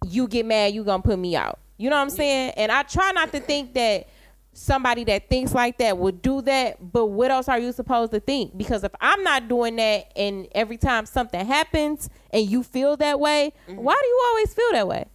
[0.06, 1.60] you get mad, you gonna put me out.
[1.78, 2.54] You know what I'm saying?
[2.58, 4.08] And I try not to think that
[4.54, 8.20] somebody that thinks like that would do that, but what else are you supposed to
[8.20, 8.58] think?
[8.58, 13.20] Because if I'm not doing that and every time something happens and you feel that
[13.20, 13.82] way, mm-hmm.
[13.82, 15.06] why do you always feel that way?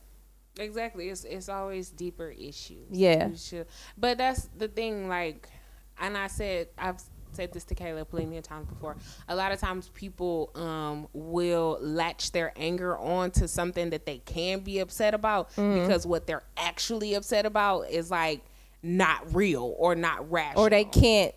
[0.58, 1.08] Exactly.
[1.08, 2.90] It's it's always deeper issues.
[2.90, 3.30] Yeah.
[3.96, 5.48] But that's the thing, like
[6.00, 7.02] and I said I've
[7.32, 8.96] said this to Kayla plenty of times before.
[9.28, 14.18] A lot of times people um will latch their anger on to something that they
[14.18, 15.82] can be upset about Mm-hmm.
[15.86, 18.42] because what they're actually upset about is like
[18.82, 20.64] not real or not rational.
[20.64, 21.34] Or they can't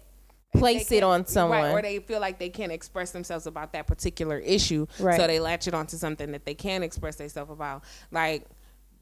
[0.56, 1.64] place They it on someone.
[1.64, 4.86] Right, or they feel like they can't express themselves about that particular issue.
[5.00, 5.20] Right.
[5.20, 7.84] So they latch it onto something that they can express themselves about.
[8.12, 8.46] Like,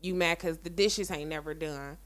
[0.01, 1.97] you mad because the dishes ain't never done.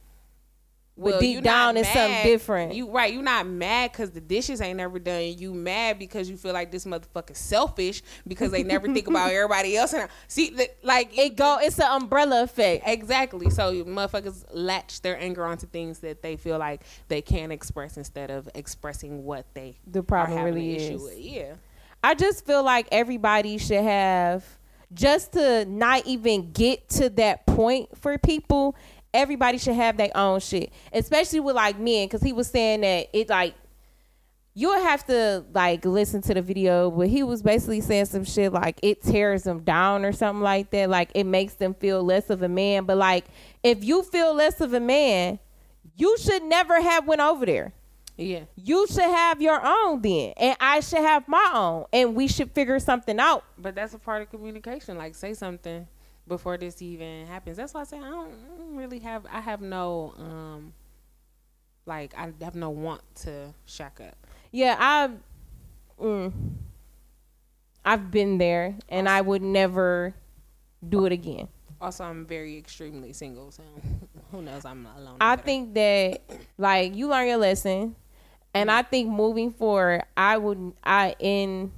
[0.98, 2.74] But deep down it's something different.
[2.74, 5.24] You right, you not mad because the dishes ain't never done.
[5.38, 9.76] You mad because you feel like this motherfucker selfish because they never think about everybody
[9.76, 9.94] else.
[9.94, 12.84] And see, the- like it go it's an umbrella effect.
[12.88, 13.50] Exactly.
[13.50, 18.32] So motherfuckers latch their anger onto things that they feel like they can't express instead
[18.32, 21.04] of expressing what they The problem really an issue is.
[21.04, 21.20] with.
[21.20, 21.54] Yeah.
[22.04, 24.46] I just feel like everybody should have
[24.94, 28.76] just to not even get to that point for people.
[29.16, 33.08] Everybody should have their own shit, especially with like men, because he was saying that
[33.14, 33.56] it like
[34.54, 38.54] you'll have to like listen to the video, but he was basically saying some shit
[38.54, 40.90] like it tears them down or something like that.
[40.90, 42.86] Like it makes them feel less of a man.
[42.86, 43.26] But like
[43.64, 45.40] if you feel less of a man,
[45.98, 47.74] you should never have went over there
[48.18, 48.42] Yeah.
[48.56, 52.52] you should have your own then and i should have my own and we should
[52.52, 54.98] figure something out But that's a part of communication.
[54.98, 55.88] Like say something
[56.28, 57.58] before this even happens.
[57.58, 60.74] That's why I say I don't, I don't really have I have no um
[61.86, 64.16] like I have no want to shack up.
[64.52, 65.10] yeah i
[66.02, 66.32] mm,
[67.84, 70.14] i've been there and i would never
[70.88, 71.48] do it again
[71.82, 73.62] Also I'm very extremely single, so
[74.32, 75.18] who knows I'm alone.
[75.22, 75.46] i there.
[75.46, 76.22] think that
[76.58, 77.96] like you learn your lesson
[78.54, 81.72] and i think moving forward i would i in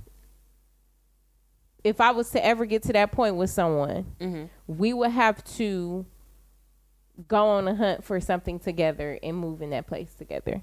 [1.87, 4.49] if i was to ever get to that point with someone Mhm.
[4.67, 6.05] we would have to
[7.27, 10.61] go on a hunt for something together and move in that place together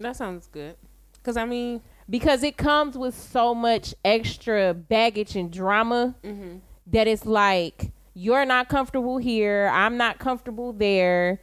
[0.00, 0.74] that sounds good.
[1.22, 6.56] Cause I mean, because it comes with so much extra baggage and drama Mm-hmm.
[6.88, 9.70] that it's like you're not comfortable here.
[9.72, 11.40] I'm not comfortable there.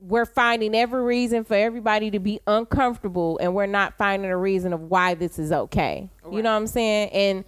[0.00, 4.72] We're finding every reason for everybody to be uncomfortable, and we're not finding a reason
[4.72, 6.10] of why this is okay.
[6.30, 7.10] You know what I'm saying?
[7.10, 7.44] And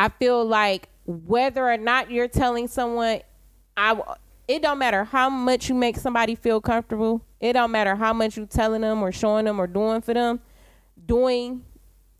[0.00, 3.20] I feel like whether or not you're telling someone,
[3.76, 4.00] I
[4.48, 7.22] it don't matter how much you make somebody feel comfortable.
[7.38, 10.40] It don't matter how much you telling them or showing them or doing for them,
[11.04, 11.66] doing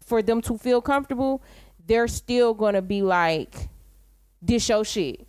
[0.05, 1.43] for them to feel comfortable.
[1.87, 3.70] They're still gonna be like,
[4.43, 5.26] "This your shit."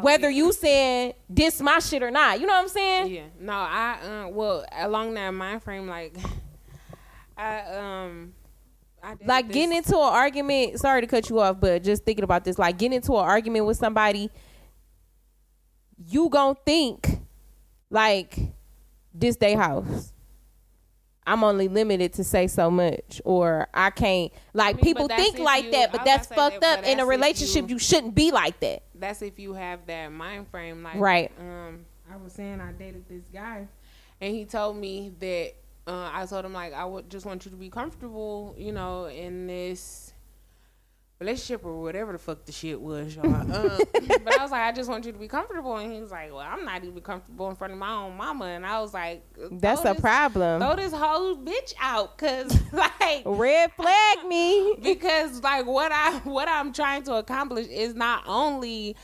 [0.00, 3.06] Whether you saying this my shit or not, you know what I'm saying?
[3.14, 3.26] Yeah.
[3.38, 6.16] No, I uh, well along that mind frame, like
[7.36, 8.32] I um,
[9.24, 12.44] like this- getting into an argument sorry to cut you off but just thinking about
[12.44, 14.30] this like getting into an argument with somebody
[16.08, 17.20] you gonna think
[17.90, 18.38] like
[19.14, 20.12] this day house
[21.26, 25.64] i'm only limited to say so much or i can't like mean, people think like
[25.66, 27.74] you- that but that's about to say fucked that, up but in a relationship you-
[27.74, 30.84] you shouldn't be like that that's if you have that mind frame.
[30.84, 31.32] Like Right.
[31.40, 33.66] Um, I was saying I dated this guy,
[34.20, 35.54] and he told me that
[35.86, 39.06] uh, I told him like I would just want you to be comfortable, you know,
[39.06, 40.12] in this
[41.18, 43.26] relationship or whatever the fuck the shit was, y'all.
[43.26, 43.46] um,
[43.92, 46.30] but I was like, I just want you to be comfortable, and he was like,
[46.32, 49.24] Well, I'm not even comfortable in front of my own mama, and I was like,
[49.52, 50.60] that's throw a problem.
[50.60, 54.76] Throw this whole bitch out, cause like red flag me.
[54.82, 58.96] because like what I what I'm trying to accomplish is not only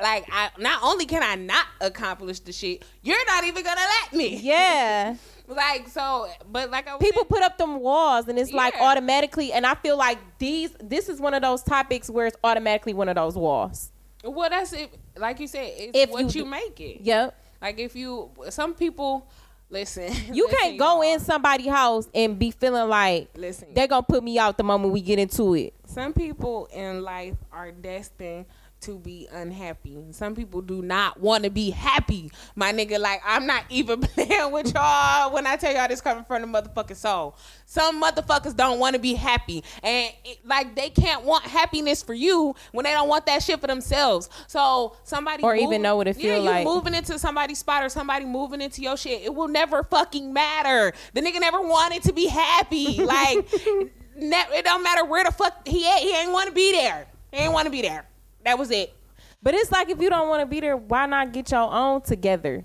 [0.00, 4.12] like I not only can I not accomplish the shit, you're not even gonna let
[4.12, 4.36] me.
[4.36, 5.16] yeah
[5.46, 9.52] Like so, but like I people saying- put up them walls and it's like automatically
[9.52, 13.08] and i feel like these this is one of those topics where it's automatically one
[13.10, 13.90] of those walls
[14.26, 14.90] well, that's it.
[15.18, 17.02] Like you said, it's If what you you, make it.
[17.02, 19.28] yep Like if you, some people,
[19.68, 20.04] listen.
[20.32, 21.12] You listen, can't go y'all.
[21.12, 24.94] in somebody's house and be feeling like Listen, they're gonna put me out the moment
[24.94, 25.74] we get into it.
[25.84, 28.46] some people in life are destined
[28.84, 29.98] to be unhappy.
[30.10, 32.30] Some people do not want to be happy.
[32.54, 36.24] My nigga, like I'm not even playing with y'all when I tell y'all this coming
[36.24, 37.36] from the motherfucking soul.
[37.66, 42.14] Some motherfuckers don't want to be happy, and it, like they can't want happiness for
[42.14, 44.28] you when they don't want that shit for themselves.
[44.46, 46.64] So somebody Or even know what it yeah, feel you like.
[46.64, 49.22] moving into somebody's spot or somebody moving into your shit.
[49.22, 50.92] It will never fucking matter.
[51.14, 53.02] The nigga never wanted to be happy.
[53.04, 53.48] Like
[54.16, 55.98] it don't matter where the fuck he at.
[56.00, 57.06] He ain't want to be there.
[57.32, 58.06] He ain't want to be there.
[58.44, 58.94] That was it.
[59.42, 62.00] But it's like if you don't want to be there, why not get your own
[62.00, 62.64] together?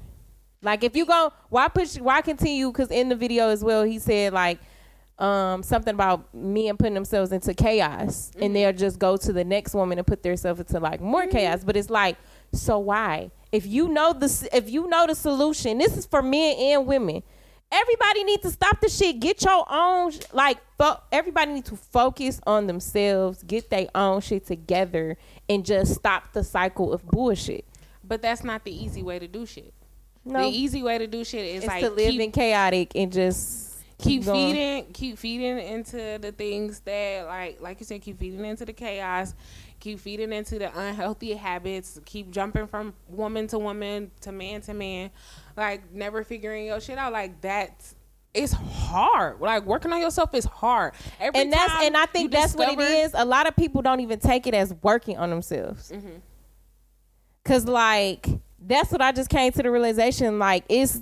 [0.61, 1.97] Like if you go, why push?
[1.97, 2.71] Why continue?
[2.71, 4.59] Because in the video as well, he said like
[5.17, 9.73] um something about men putting themselves into chaos, and they'll just go to the next
[9.73, 11.63] woman and put themselves into like more chaos.
[11.63, 12.17] But it's like,
[12.53, 13.32] so why?
[13.51, 17.23] If you know the if you know the solution, this is for men and women.
[17.72, 19.20] Everybody needs to stop the shit.
[19.20, 20.57] Get your own like.
[20.78, 23.43] Fo- everybody needs to focus on themselves.
[23.43, 25.17] Get their own shit together,
[25.47, 27.65] and just stop the cycle of bullshit.
[28.03, 29.74] But that's not the easy way to do shit.
[30.26, 32.91] No, The easy way to do shit is it's like to live keep, in chaotic
[32.95, 34.53] and just keep going.
[34.53, 38.74] feeding, keep feeding into the things that like like you said, keep feeding into the
[38.74, 39.34] chaos,
[39.80, 44.74] keep feeding into the unhealthy habits, keep jumping from woman to woman to man to
[44.74, 45.11] man,
[45.60, 47.14] like never figuring your shit out.
[47.14, 47.95] Like that's
[48.34, 49.39] it's hard.
[49.39, 50.93] Like working on yourself is hard.
[51.20, 53.12] Every and that's time and I think that's what it is.
[53.14, 55.91] A lot of people don't even take it as working on themselves.
[55.91, 56.18] Mm-hmm.
[57.43, 58.28] Cause like
[58.60, 60.39] that's what I just came to the realization.
[60.39, 61.01] Like it's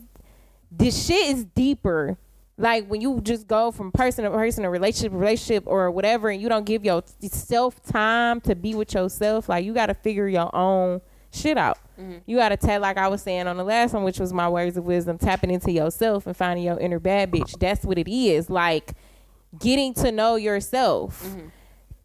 [0.71, 2.17] this shit is deeper.
[2.57, 6.29] Like when you just go from person to person, a relationship, to relationship, or whatever,
[6.29, 9.47] and you don't give yourself time to be with yourself.
[9.47, 11.01] Like you got to figure your own
[11.37, 11.77] shit out.
[11.99, 12.17] Mm-hmm.
[12.25, 14.49] You got to tell, like I was saying on the last one, which was my
[14.49, 17.57] words of wisdom, tapping into yourself and finding your inner bad bitch.
[17.59, 18.49] That's what it is.
[18.49, 18.93] Like
[19.59, 21.47] getting to know yourself, Mm-hmm.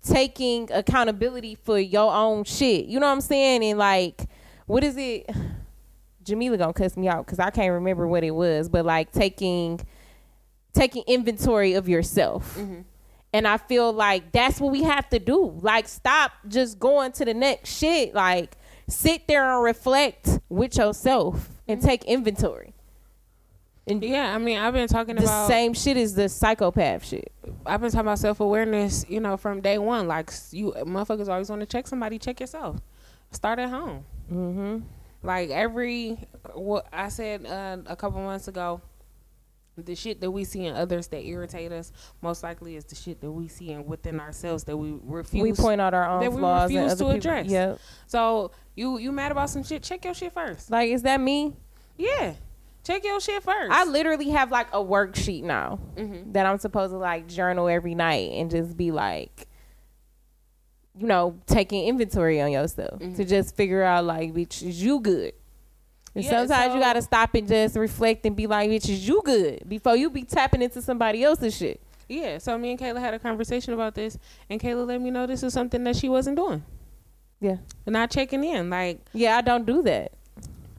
[0.05, 2.87] taking accountability for your own shit.
[2.87, 3.65] You know what I'm saying?
[3.65, 4.23] And like,
[4.67, 5.29] what is it?
[6.25, 9.81] Jamila gonna cuss me out because I can't remember what it was, but like taking
[10.73, 12.59] taking inventory of yourself.
[13.35, 15.59] And I feel like that's what we have to do.
[15.63, 18.15] Like, stop just going to the next shit.
[18.15, 18.57] Like,
[18.89, 22.75] sit there and reflect with yourself and take inventory.
[23.87, 27.05] And Yeah, I mean, I've been talking about the about same shit as the psychopath
[27.05, 27.33] shit.
[27.67, 30.07] I've been talking about self awareness, you know, from day one.
[30.07, 32.81] Like you motherfuckers always want to check somebody, check yourself.
[33.33, 34.05] Start at home.
[34.31, 34.79] Mm-hmm.
[35.25, 36.19] Like every
[36.55, 38.81] what I said uh, a couple months ago,
[39.77, 43.21] the shit that we see in others that irritate us most likely is the shit
[43.23, 45.43] that we see in within ourselves that we refuse.
[45.43, 47.31] We point out our own that we flaws and refuse other to people.
[47.33, 47.51] address.
[47.51, 47.79] Yep.
[48.07, 49.83] So you you mad about some shit?
[49.83, 50.71] Check your shit first.
[50.71, 51.55] Like, is that me?
[51.97, 52.35] Yeah,
[52.85, 53.71] check your shit first.
[53.73, 56.33] I literally have like a worksheet now Mhm.
[56.35, 59.47] that I'm supposed to like journal every night and just be like,
[60.99, 65.33] you know, taking inventory on yourself to just figure out like, bitch, is you good?
[66.15, 69.23] And Yeah, sometimes you gotta stop and just reflect and be like, bitch, is you
[69.25, 69.69] good?
[69.69, 71.81] Before you be tapping into somebody else's shit.
[72.09, 74.19] Yeah, so me and Kayla had a conversation about this,
[74.51, 76.63] and Kayla let me know this is something that she wasn't doing,
[77.41, 77.57] Yeah.
[77.87, 78.69] And not checking in.
[78.71, 80.13] Like Yeah, I don't do that.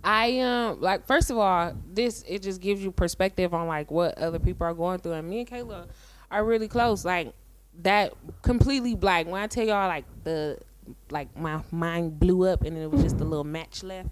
[0.04, 4.18] I um like first of all, this it just gives you perspective on like what
[4.18, 5.88] other people are going through, and me and Kayla
[6.30, 7.04] are really close.
[7.06, 7.34] Like
[7.82, 8.14] that
[8.44, 9.26] completely black.
[9.26, 10.60] When I tell y'all like the
[11.10, 14.10] like my mind blew up and it was just a little match left.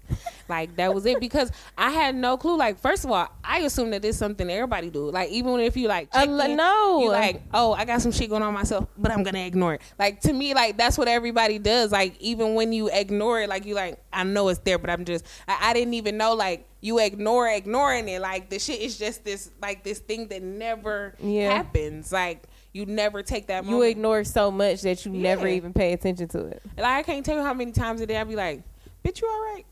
[0.48, 2.56] Like that was it because I had no clue.
[2.56, 5.10] Like first of all, I assume that it's something everybody do.
[5.10, 7.00] Like even if you like Uh, check l- in, no.
[7.00, 9.80] you like oh I got some shit going on myself, but I'm gonna ignore it.
[9.98, 11.90] Like to me, like that's what everybody does.
[11.92, 15.04] Like even when you ignore it, like you like I know it's there, but I'm
[15.04, 18.20] just I, I didn't even know like you ignore ignoring it.
[18.20, 21.52] Like the shit is just this like this thing that never Yeah.
[21.52, 22.12] happens.
[22.12, 23.64] Like you never take that.
[23.64, 26.62] You ignore so much that you never even pay attention to it.
[26.76, 28.62] Like I can't tell you how many times a day I be like,
[29.04, 29.66] "Bitch, you all right?"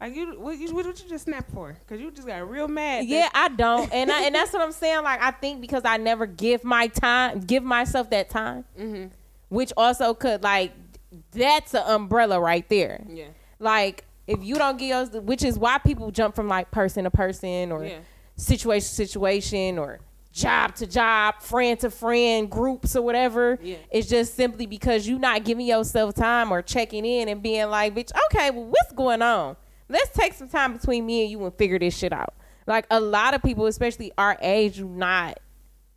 [0.00, 1.74] Like you, what you, what you just snap for?
[1.88, 3.06] Cause you just got real mad.
[3.06, 5.02] Yeah, I don't, and I, and that's what I'm saying.
[5.02, 9.10] Like I think because I never give my time, give myself that time, Mhm.
[9.48, 10.72] which also could like
[11.30, 13.02] that's an umbrella right there.
[13.08, 13.28] yeah,
[13.58, 17.10] Like if you don't give us, which is why people jump from like person to
[17.10, 17.98] person or Yeah.
[18.36, 20.00] situation to situation or
[20.36, 23.58] job to job, friend to friend, groups or whatever.
[23.62, 23.76] Yeah.
[23.90, 27.94] It's just simply because you're not giving yourself time or checking in and being like,
[27.94, 29.56] bitch, okay, well, what's going on?
[29.88, 32.34] Let's take some time between me and you and figure this shit out.
[32.66, 35.38] Like a lot of people, especially our age, do not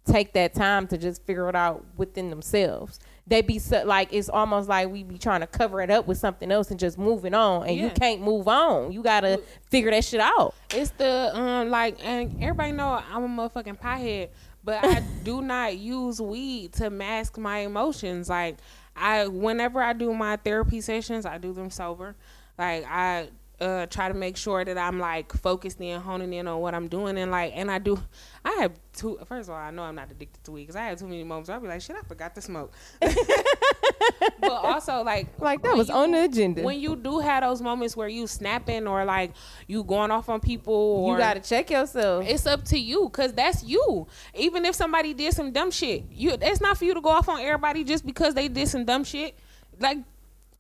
[0.05, 2.99] take that time to just figure it out within themselves.
[3.29, 6.17] They be so, like it's almost like we be trying to cover it up with
[6.17, 8.91] something else and just moving on, and you can't move on.
[8.91, 10.55] You gotta figure that shit out.
[10.73, 14.29] it's the um like, and everybody know I'm a motherfucking pothead,
[14.63, 18.29] but I do not use weed to mask my emotions.
[18.29, 18.57] Like
[18.95, 22.15] I, whenever I do my therapy sessions, I do them sober.
[22.57, 23.29] Like I
[23.61, 26.87] uh, try to make sure that I'm like focused in, honing in on what I'm
[26.87, 27.99] doing, and like, and I do.
[28.45, 29.19] I have two.
[29.27, 31.23] First of all, I know I'm not addicted to weed because I have too many
[31.23, 31.49] moments.
[31.49, 32.71] where I'll be like, shit, I forgot to smoke.
[34.39, 36.61] but also like, Like that was you- on the agenda.
[36.63, 39.33] When you do have those moments where you snapping or like
[39.67, 42.25] you going off on people, or you gotta check yourself.
[42.27, 44.07] it's up to you because that's you.
[44.35, 47.27] Even if somebody did some dumb shit, you it's not for you to go off
[47.29, 49.37] on everybody just because they did some dumb shit.
[49.79, 49.97] Like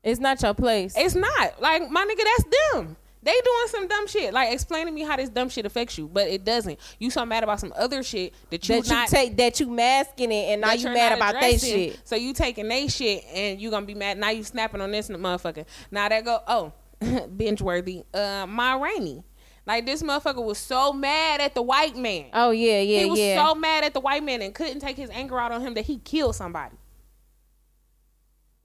[0.03, 0.95] It's not your place.
[0.97, 1.61] it's not.
[1.61, 2.43] Like my nigga, that's
[2.73, 2.95] them.
[3.21, 4.33] They doing some dumb shit.
[4.33, 6.79] Like explain to me how this dumb shit affects you, but it doesn't.
[6.99, 9.69] You so mad about some other shit that you that you not take that you
[9.69, 11.99] masking it, and now you mad about that shit.
[12.05, 14.17] So you taking they shit and you gonna be mad.
[14.17, 15.65] Now you snapping on this motherfucker.
[15.91, 16.73] Now that go oh
[17.37, 18.03] binge worthy.
[18.13, 19.23] Uh, Ma Rainey.
[19.65, 22.27] Like this motherfucker was so mad at the white man.
[22.33, 23.45] Oh yeah, yeah, he was yeah.
[23.45, 25.85] so mad at the white man and couldn't take his anger out on him that
[25.85, 26.75] he killed somebody.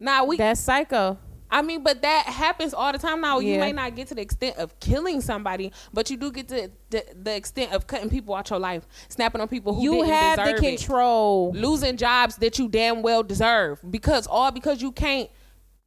[0.04, 1.18] Now we That's psycho.
[1.50, 3.20] I mean, but that happens all the time.
[3.20, 3.38] Now.
[3.38, 6.70] You may not get to the extent of killing somebody, but you do get to
[6.90, 10.36] the, the extent of cutting people out your life, snapping on people who You have
[10.36, 10.78] the deserve it.
[10.78, 11.52] control.
[11.52, 15.30] losing jobs that you damn well deserve because all because you can't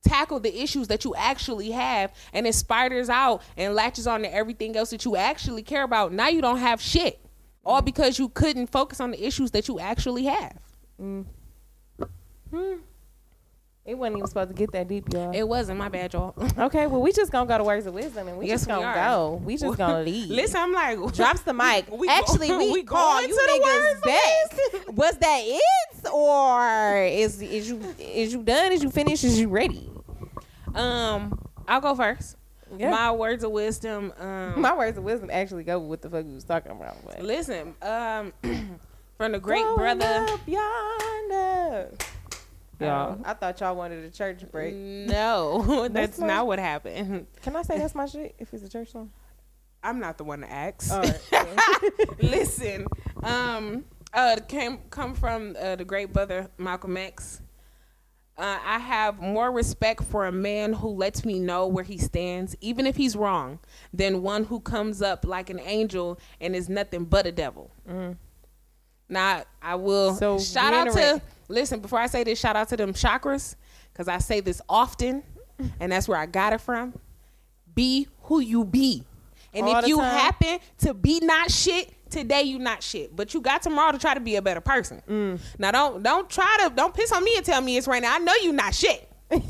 [0.03, 4.33] tackle the issues that you actually have and it spiders out and latches on to
[4.33, 6.13] everything else that you actually care about.
[6.13, 7.19] Now you don't have shit
[7.65, 7.85] all mm.
[7.85, 10.57] because you couldn't focus on the issues that you actually have
[10.99, 11.25] mm.
[12.49, 12.73] hmm.
[13.87, 15.31] It wasn't even supposed to get that deep, y'all.
[15.33, 18.27] it wasn't my bad y'all okay, well we just gonna go to words of wisdom,
[18.27, 18.93] and we Yes, just gonna are.
[18.93, 19.41] go.
[19.45, 20.29] We just gonna leave.
[20.29, 21.85] listen i'm like Drops the mic.
[21.91, 24.01] We go- Actually, we, we call you to the niggas words
[24.83, 24.97] back.
[24.97, 28.71] Was that it, or is is you is you done?
[28.73, 29.23] Is you finished?
[29.23, 29.89] Is you ready?
[30.75, 32.35] um i'll go first
[32.77, 32.91] Yeah.
[32.91, 36.25] my words of wisdom um My words of wisdom actually go with what the fuck
[36.25, 36.97] we was talking about.
[37.05, 38.33] But listen um
[39.17, 40.27] from the great Going brother
[42.81, 43.11] up yonder.
[43.13, 43.21] Y'all.
[43.25, 44.73] Oh, I thought y'all wanted a church break.
[44.75, 47.27] No, that's not- not what happened.
[47.41, 49.11] Can I say that's my shit if it's a church song?
[49.83, 50.91] I'm not the one to ask.
[50.91, 52.19] All right.
[52.21, 52.87] Listen,
[53.23, 57.41] um, uh, came come from uh, the great brother Malcolm X.
[58.37, 62.55] Uh, I have more respect for a man who lets me know where he stands,
[62.61, 63.57] even if he's wrong,
[63.93, 67.71] than one who comes up like an angel and is nothing but a devil.
[69.09, 72.39] Now, I will So, shout out to listen before I say this.
[72.39, 73.55] Shout out to them chakras
[73.93, 75.23] because I say this often,
[75.79, 76.93] and that's where I got it from.
[77.73, 79.03] Be who you be,
[79.53, 80.17] and All if you time.
[80.17, 83.15] happen to be not shit today, you not shit.
[83.15, 85.01] But you got tomorrow to try to be a better person.
[85.07, 85.39] Mm.
[85.59, 88.09] Now don't don't try to don't piss on me and tell me it's raining.
[88.11, 89.43] I know you not shit, and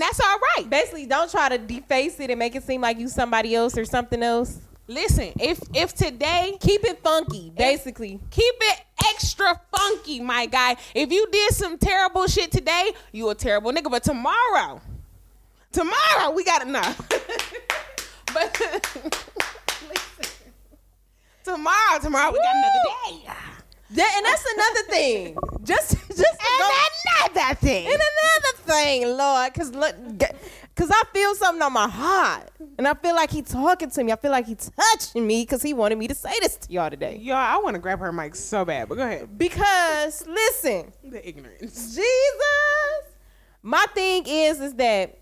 [0.00, 0.68] that's all right.
[0.68, 3.84] Basically, don't try to deface it and make it seem like you somebody else or
[3.84, 4.58] something else.
[4.86, 8.20] Listen, if if today Keep it funky, basically.
[8.30, 8.80] keep it
[9.14, 10.76] extra funky, my guy.
[10.94, 13.90] If you did some terrible shit today, you a terrible nigga.
[13.90, 14.82] But tomorrow,
[15.72, 16.98] tomorrow we got enough.
[18.34, 19.02] but listen,
[21.44, 23.32] tomorrow, tomorrow we got another day.
[23.90, 25.36] That, and that's another thing.
[25.64, 26.24] Just, just to
[26.58, 26.70] go-
[27.32, 27.86] another thing.
[27.86, 29.94] And another thing, Lord, because look,
[30.74, 34.10] because I feel something on my heart, and I feel like he talking to me.
[34.10, 36.90] I feel like he touching me because he wanted me to say this to y'all
[36.90, 37.16] today.
[37.16, 39.38] Y'all, I want to grab her mic so bad, but go ahead.
[39.38, 41.94] Because listen, The ignorance.
[41.94, 43.16] Jesus,
[43.62, 45.18] my thing is, is that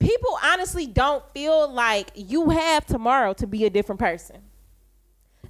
[0.00, 4.42] people honestly don't feel like you have tomorrow to be a different person.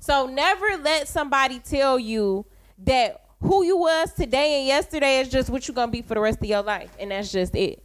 [0.00, 2.44] So never let somebody tell you
[2.84, 6.20] that who you was today and yesterday is just what you're gonna be for the
[6.20, 7.82] rest of your life, and that's just it.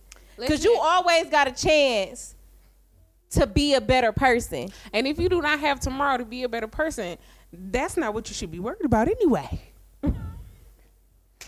[0.47, 2.35] Because you always got a chance
[3.31, 4.69] to be a better person.
[4.93, 7.17] And if you do not have tomorrow to be a better person,
[7.51, 9.61] that's not what you should be worried about anyway.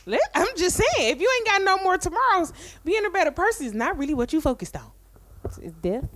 [0.05, 3.65] Let- I'm just saying, if you ain't got no more tomorrows, being a better person
[3.65, 4.91] is not really what you focused on.
[5.45, 6.07] It's, death.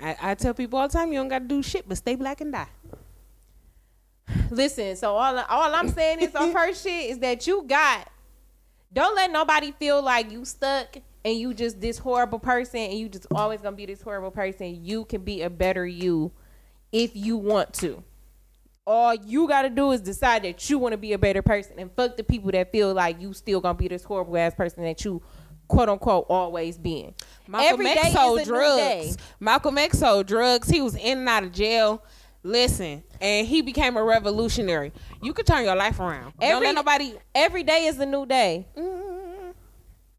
[0.00, 2.16] I, I tell people all the time, you don't got to do shit, but stay
[2.16, 2.68] black and die.
[4.50, 8.08] Listen, so all all I'm saying is on first shit is that you got.
[8.92, 13.08] Don't let nobody feel like you stuck and you just this horrible person and you
[13.08, 14.84] just always gonna be this horrible person.
[14.84, 16.32] You can be a better you
[16.90, 18.02] if you want to.
[18.86, 21.90] All you gotta do is decide that you want to be a better person and
[21.92, 25.04] fuck the people that feel like you still gonna be this horrible ass person that
[25.04, 25.22] you
[25.68, 27.14] quote unquote always been.
[27.46, 29.16] Malcolm Every X day sold drugs.
[29.40, 30.68] Malcolm X sold drugs.
[30.68, 32.04] He was in and out of jail.
[32.44, 34.92] Listen, and he became a revolutionary.
[35.22, 36.34] You could turn your life around.
[36.40, 37.14] don't let nobody.
[37.34, 38.66] Every day is a new day.
[38.76, 39.11] Mm,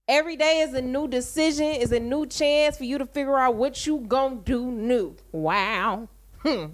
[0.08, 3.56] Every day is a new decision, is a new chance for you to figure out
[3.56, 5.16] what you gonna do new.
[5.32, 6.08] wow.
[6.39, 6.66] Hmm.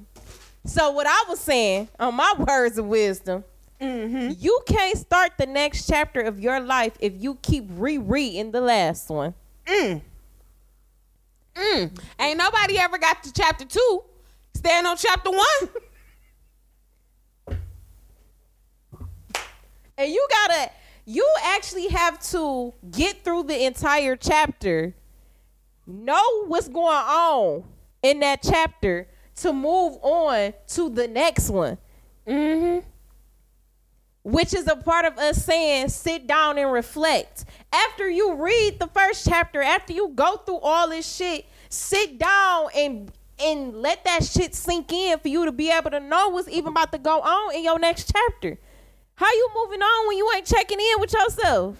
[0.65, 3.43] So what I was saying on my words of wisdom,
[3.79, 4.33] mm-hmm.
[4.39, 9.09] you can't start the next chapter of your life if you keep rereading the last
[9.09, 9.35] one.
[9.65, 10.01] Mm.
[11.55, 11.99] mm.
[12.19, 14.03] Ain't nobody ever got to chapter two.
[14.55, 15.69] Stand on chapter one.
[19.99, 20.71] And you gotta,
[21.09, 24.93] you actually have to get through the entire chapter,
[25.87, 27.63] know what's going on
[28.03, 29.07] in that chapter
[29.37, 31.79] to move on to the next one.
[32.27, 32.87] Mm-hmm.
[34.21, 37.45] which is a part of us saying sit down and reflect.
[37.73, 42.67] After you read the first chapter, after you go through all this shit, sit down
[42.75, 46.49] and and let that shit sink in for you to be able to know what's
[46.49, 48.59] even about to go on in your next chapter.
[49.19, 51.77] How you moving on when you ain't checking in with yourself?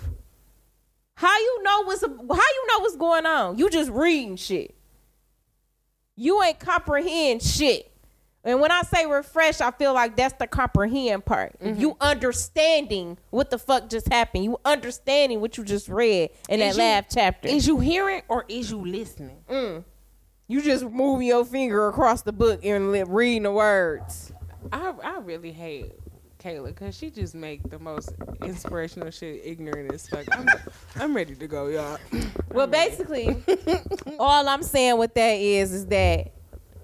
[1.15, 3.57] How you know what's how you know what's going on?
[3.57, 4.75] You just reading shit.
[6.17, 7.93] You ain't comprehend shit.
[8.43, 11.55] And when I say refresh, I feel like that's the comprehend part.
[11.61, 12.01] You mm-hmm.
[12.01, 14.43] understanding what the fuck just happened.
[14.43, 17.47] You understanding what you just read in that Is you- last chapter.
[17.47, 19.45] Is you hearing or is you listening?
[19.49, 19.85] Mm.
[20.49, 24.33] you just moving your finger across the book and reading the words.
[24.73, 25.93] I I really hate
[26.39, 30.25] Kayla because she just make the most inspirational shit ignorant as fuck.
[30.31, 30.47] I'm,
[30.95, 31.97] I'm ready to go, y'all.
[32.51, 33.43] Well, basically,
[34.19, 36.31] all I'm saying with that is, is that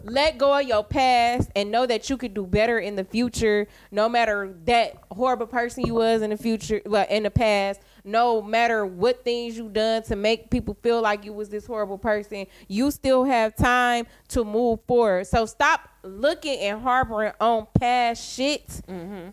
[0.04, 3.68] let go of your past and know that you could do better in the future.
[3.90, 7.82] No matter that horrible person you was in the future, well, in the past.
[8.04, 11.98] No matter what things you done to make people feel like you was this horrible
[11.98, 15.26] person, you still have time to move forward.
[15.26, 19.30] So stop looking and harboring on past shit mm-hmm.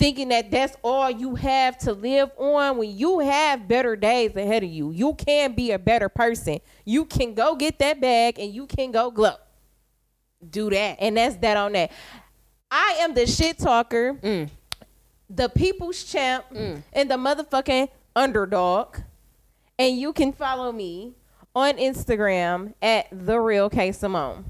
[0.00, 4.64] Thinking that that's all you have to live on when you have better days ahead
[4.64, 4.90] of you.
[4.90, 6.58] You can be a better person.
[6.86, 9.34] You can go get that bag and you can go glow.
[10.48, 10.96] Do that.
[11.00, 11.92] And that's that on that.
[12.70, 14.48] I am the shit talker, mm.
[15.28, 16.82] the people's champ, mm.
[16.94, 18.96] and the motherfucking underdog.
[19.78, 21.12] And you can follow me
[21.54, 24.46] on Instagram at the real K Simone.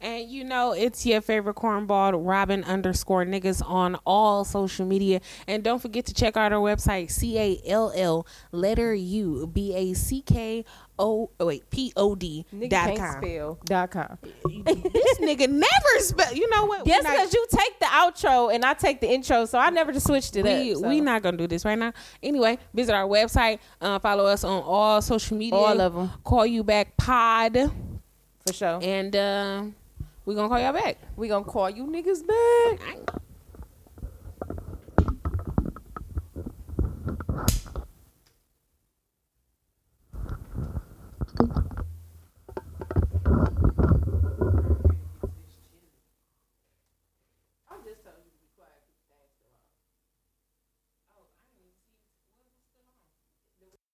[0.00, 5.20] And you know, it's your favorite cornball, Robin underscore niggas on all social media.
[5.46, 9.74] And don't forget to check out our website, C A L L letter U B
[9.74, 10.64] A C K
[10.98, 13.22] O oh, wait, P O D Nigga dot can't com.
[13.22, 14.18] spell dot com.
[14.22, 16.84] this nigga never spell you know what?
[16.84, 19.70] We Yes, not- because you take the outro and I take the intro, so I
[19.70, 20.78] never just switched it we, up.
[20.78, 20.88] so.
[20.88, 21.92] we not gonna do this right now.
[22.22, 23.58] Anyway, visit our website.
[23.80, 25.58] Uh, follow us on all social media.
[25.58, 26.10] All of them.
[26.24, 27.70] Call you back pod,
[28.46, 28.78] for sure.
[28.82, 29.64] and uh,
[30.26, 30.98] we gonna call y'all back.
[31.16, 32.80] We gonna call you niggas back.
[32.80, 33.10] Thank
[41.40, 41.85] you.